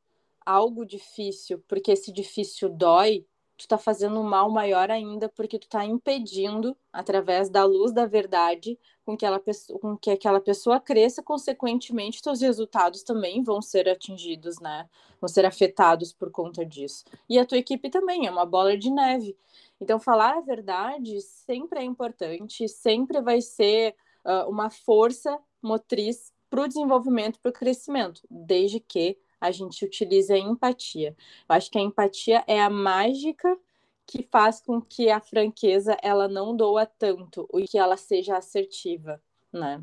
algo 0.44 0.84
difícil, 0.84 1.62
porque 1.66 1.92
esse 1.92 2.12
difícil 2.12 2.68
dói, 2.68 3.26
tu 3.60 3.68
tá 3.68 3.78
fazendo 3.78 4.18
um 4.18 4.22
mal 4.22 4.50
maior 4.50 4.90
ainda, 4.90 5.28
porque 5.28 5.58
tu 5.58 5.68
tá 5.68 5.84
impedindo, 5.84 6.76
através 6.92 7.48
da 7.48 7.64
luz 7.64 7.92
da 7.92 8.06
verdade, 8.06 8.78
com 9.04 9.16
que, 9.16 9.26
ela, 9.26 9.40
com 9.80 9.96
que 9.96 10.10
aquela 10.10 10.40
pessoa 10.40 10.80
cresça, 10.80 11.22
consequentemente, 11.22 12.22
teus 12.22 12.40
resultados 12.40 13.02
também 13.02 13.42
vão 13.42 13.60
ser 13.60 13.88
atingidos, 13.88 14.58
né? 14.60 14.88
Vão 15.20 15.28
ser 15.28 15.44
afetados 15.44 16.12
por 16.12 16.30
conta 16.30 16.64
disso. 16.64 17.04
E 17.28 17.38
a 17.38 17.44
tua 17.44 17.58
equipe 17.58 17.90
também, 17.90 18.26
é 18.26 18.30
uma 18.30 18.46
bola 18.46 18.76
de 18.76 18.90
neve. 18.90 19.36
Então, 19.80 19.98
falar 19.98 20.38
a 20.38 20.40
verdade 20.40 21.20
sempre 21.20 21.80
é 21.80 21.84
importante, 21.84 22.68
sempre 22.68 23.20
vai 23.20 23.40
ser 23.40 23.94
uh, 24.24 24.48
uma 24.48 24.70
força 24.70 25.38
motriz 25.62 26.32
para 26.48 26.62
o 26.62 26.68
desenvolvimento, 26.68 27.38
para 27.40 27.50
o 27.50 27.52
crescimento, 27.52 28.22
desde 28.28 28.80
que 28.80 29.16
a 29.40 29.50
gente 29.50 29.84
utiliza 29.84 30.34
a 30.34 30.38
empatia. 30.38 31.16
Eu 31.48 31.56
acho 31.56 31.70
que 31.70 31.78
a 31.78 31.82
empatia 31.82 32.44
é 32.46 32.60
a 32.60 32.68
mágica 32.68 33.56
que 34.06 34.22
faz 34.24 34.60
com 34.60 34.80
que 34.80 35.08
a 35.08 35.20
franqueza 35.20 35.96
ela 36.02 36.28
não 36.28 36.56
doa 36.56 36.84
tanto 36.84 37.48
e 37.54 37.66
que 37.66 37.78
ela 37.78 37.96
seja 37.96 38.36
assertiva, 38.36 39.22
né? 39.52 39.82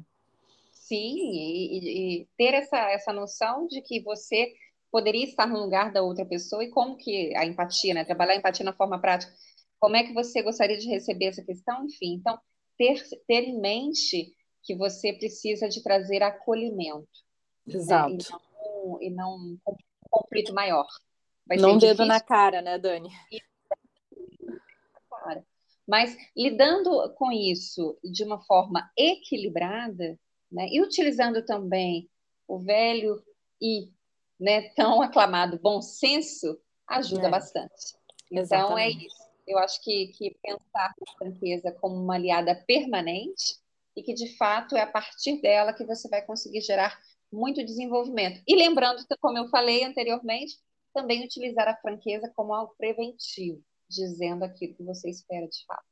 Sim, 0.73 1.15
e, 1.17 2.21
e, 2.21 2.27
ter 2.37 2.53
essa, 2.53 2.77
essa 2.91 3.13
noção 3.13 3.67
de 3.67 3.81
que 3.81 4.01
você 4.01 4.53
poderia 4.91 5.23
estar 5.23 5.47
no 5.47 5.59
lugar 5.59 5.91
da 5.91 6.01
outra 6.01 6.25
pessoa 6.25 6.63
e 6.63 6.69
como 6.69 6.97
que 6.97 7.35
a 7.35 7.45
empatia, 7.45 7.93
né? 7.93 8.05
Trabalhar 8.05 8.33
a 8.33 8.37
empatia 8.37 8.65
na 8.65 8.73
forma 8.73 8.99
prática. 8.99 9.33
Como 9.79 9.95
é 9.95 10.03
que 10.03 10.13
você 10.13 10.41
gostaria 10.41 10.77
de 10.77 10.87
receber 10.87 11.25
essa 11.25 11.43
questão? 11.43 11.85
Enfim, 11.85 12.15
então, 12.15 12.37
ter, 12.77 13.01
ter 13.27 13.43
em 13.43 13.59
mente 13.59 14.33
que 14.63 14.75
você 14.75 15.13
precisa 15.13 15.69
de 15.69 15.81
trazer 15.81 16.21
acolhimento. 16.23 17.07
Exato. 17.65 18.33
Né? 18.33 18.39
E 19.01 19.09
não 19.09 19.35
um 19.35 19.57
conflito 20.09 20.53
maior. 20.53 20.87
Vai 21.45 21.57
não 21.57 21.77
dedo 21.77 22.05
na 22.05 22.19
cara, 22.19 22.61
né, 22.61 22.77
Dani? 22.77 23.09
Mas 25.87 26.17
lidando 26.35 27.13
com 27.13 27.31
isso 27.31 27.97
de 28.03 28.23
uma 28.23 28.41
forma 28.41 28.91
equilibrada, 28.97 30.19
né, 30.51 30.67
e 30.69 30.81
utilizando 30.81 31.45
também 31.45 32.09
o 32.47 32.59
velho 32.59 33.23
e 33.61 33.89
né, 34.39 34.69
tão 34.75 35.01
aclamado 35.01 35.59
bom 35.59 35.81
senso, 35.81 36.59
ajuda 36.85 37.27
é. 37.27 37.31
bastante. 37.31 37.95
Então, 38.29 38.77
é 38.77 38.89
Exatamente. 38.89 39.03
é 39.03 39.07
isso. 39.07 39.27
Eu 39.47 39.57
acho 39.59 39.81
que, 39.81 40.07
que 40.07 40.37
pensar 40.43 40.93
na 40.99 41.13
franqueza 41.17 41.71
como 41.71 41.95
uma 41.95 42.15
aliada 42.15 42.53
permanente 42.67 43.57
e 43.95 44.03
que, 44.03 44.13
de 44.13 44.35
fato, 44.37 44.75
é 44.75 44.81
a 44.81 44.91
partir 44.91 45.41
dela 45.41 45.73
que 45.73 45.85
você 45.85 46.09
vai 46.09 46.21
conseguir 46.21 46.61
gerar 46.61 46.99
muito 47.31 47.63
desenvolvimento. 47.63 48.41
E 48.47 48.55
lembrando, 48.55 49.03
como 49.19 49.37
eu 49.37 49.47
falei 49.49 49.83
anteriormente, 49.83 50.57
também 50.93 51.23
utilizar 51.23 51.67
a 51.67 51.77
franqueza 51.77 52.31
como 52.35 52.53
algo 52.53 52.73
preventivo, 52.77 53.61
dizendo 53.89 54.43
aquilo 54.43 54.75
que 54.75 54.83
você 54.83 55.09
espera 55.09 55.47
de 55.47 55.65
fato. 55.65 55.85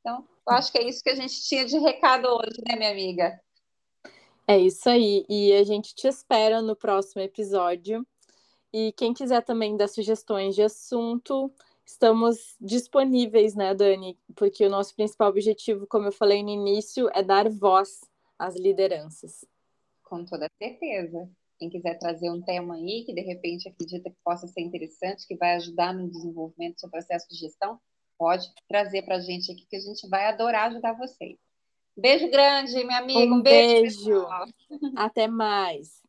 Então, 0.00 0.26
eu 0.48 0.54
acho 0.54 0.72
que 0.72 0.78
é 0.78 0.88
isso 0.88 1.02
que 1.02 1.10
a 1.10 1.14
gente 1.14 1.42
tinha 1.42 1.64
de 1.64 1.78
recado 1.78 2.26
hoje, 2.26 2.60
né, 2.66 2.76
minha 2.76 2.90
amiga? 2.90 3.40
É 4.48 4.58
isso 4.58 4.88
aí. 4.88 5.24
E 5.28 5.52
a 5.52 5.62
gente 5.62 5.94
te 5.94 6.08
espera 6.08 6.62
no 6.62 6.74
próximo 6.74 7.22
episódio. 7.22 8.04
E 8.72 8.92
quem 8.92 9.12
quiser 9.12 9.42
também 9.42 9.76
dar 9.76 9.88
sugestões 9.88 10.54
de 10.54 10.62
assunto, 10.62 11.52
estamos 11.84 12.56
disponíveis, 12.60 13.54
né, 13.54 13.74
Dani? 13.74 14.18
Porque 14.34 14.64
o 14.64 14.70
nosso 14.70 14.94
principal 14.94 15.28
objetivo, 15.28 15.86
como 15.86 16.06
eu 16.06 16.12
falei 16.12 16.42
no 16.42 16.50
início, 16.50 17.08
é 17.12 17.22
dar 17.22 17.48
voz 17.48 18.00
às 18.38 18.56
lideranças 18.56 19.44
com 20.10 20.24
toda 20.24 20.50
certeza. 20.58 21.30
Quem 21.56 21.70
quiser 21.70 21.96
trazer 21.98 22.28
um 22.30 22.42
tema 22.42 22.74
aí 22.74 23.04
que 23.06 23.14
de 23.14 23.20
repente 23.20 23.68
acredita 23.68 24.10
que 24.10 24.16
possa 24.24 24.48
ser 24.48 24.60
interessante, 24.60 25.26
que 25.26 25.36
vai 25.36 25.54
ajudar 25.54 25.94
no 25.94 26.10
desenvolvimento 26.10 26.74
do 26.74 26.80
seu 26.80 26.90
processo 26.90 27.28
de 27.28 27.36
gestão, 27.36 27.78
pode 28.18 28.46
trazer 28.68 29.02
para 29.02 29.16
a 29.16 29.20
gente 29.20 29.52
aqui 29.52 29.64
que 29.70 29.76
a 29.76 29.80
gente 29.80 30.08
vai 30.08 30.26
adorar 30.26 30.68
ajudar 30.68 30.94
vocês. 30.94 31.38
Beijo 31.96 32.28
grande, 32.30 32.84
minha 32.84 32.98
amiga. 32.98 33.34
Um, 33.34 33.40
beijo. 33.42 34.04
beijo. 34.04 34.26
Até 34.96 35.28
mais. 35.28 36.00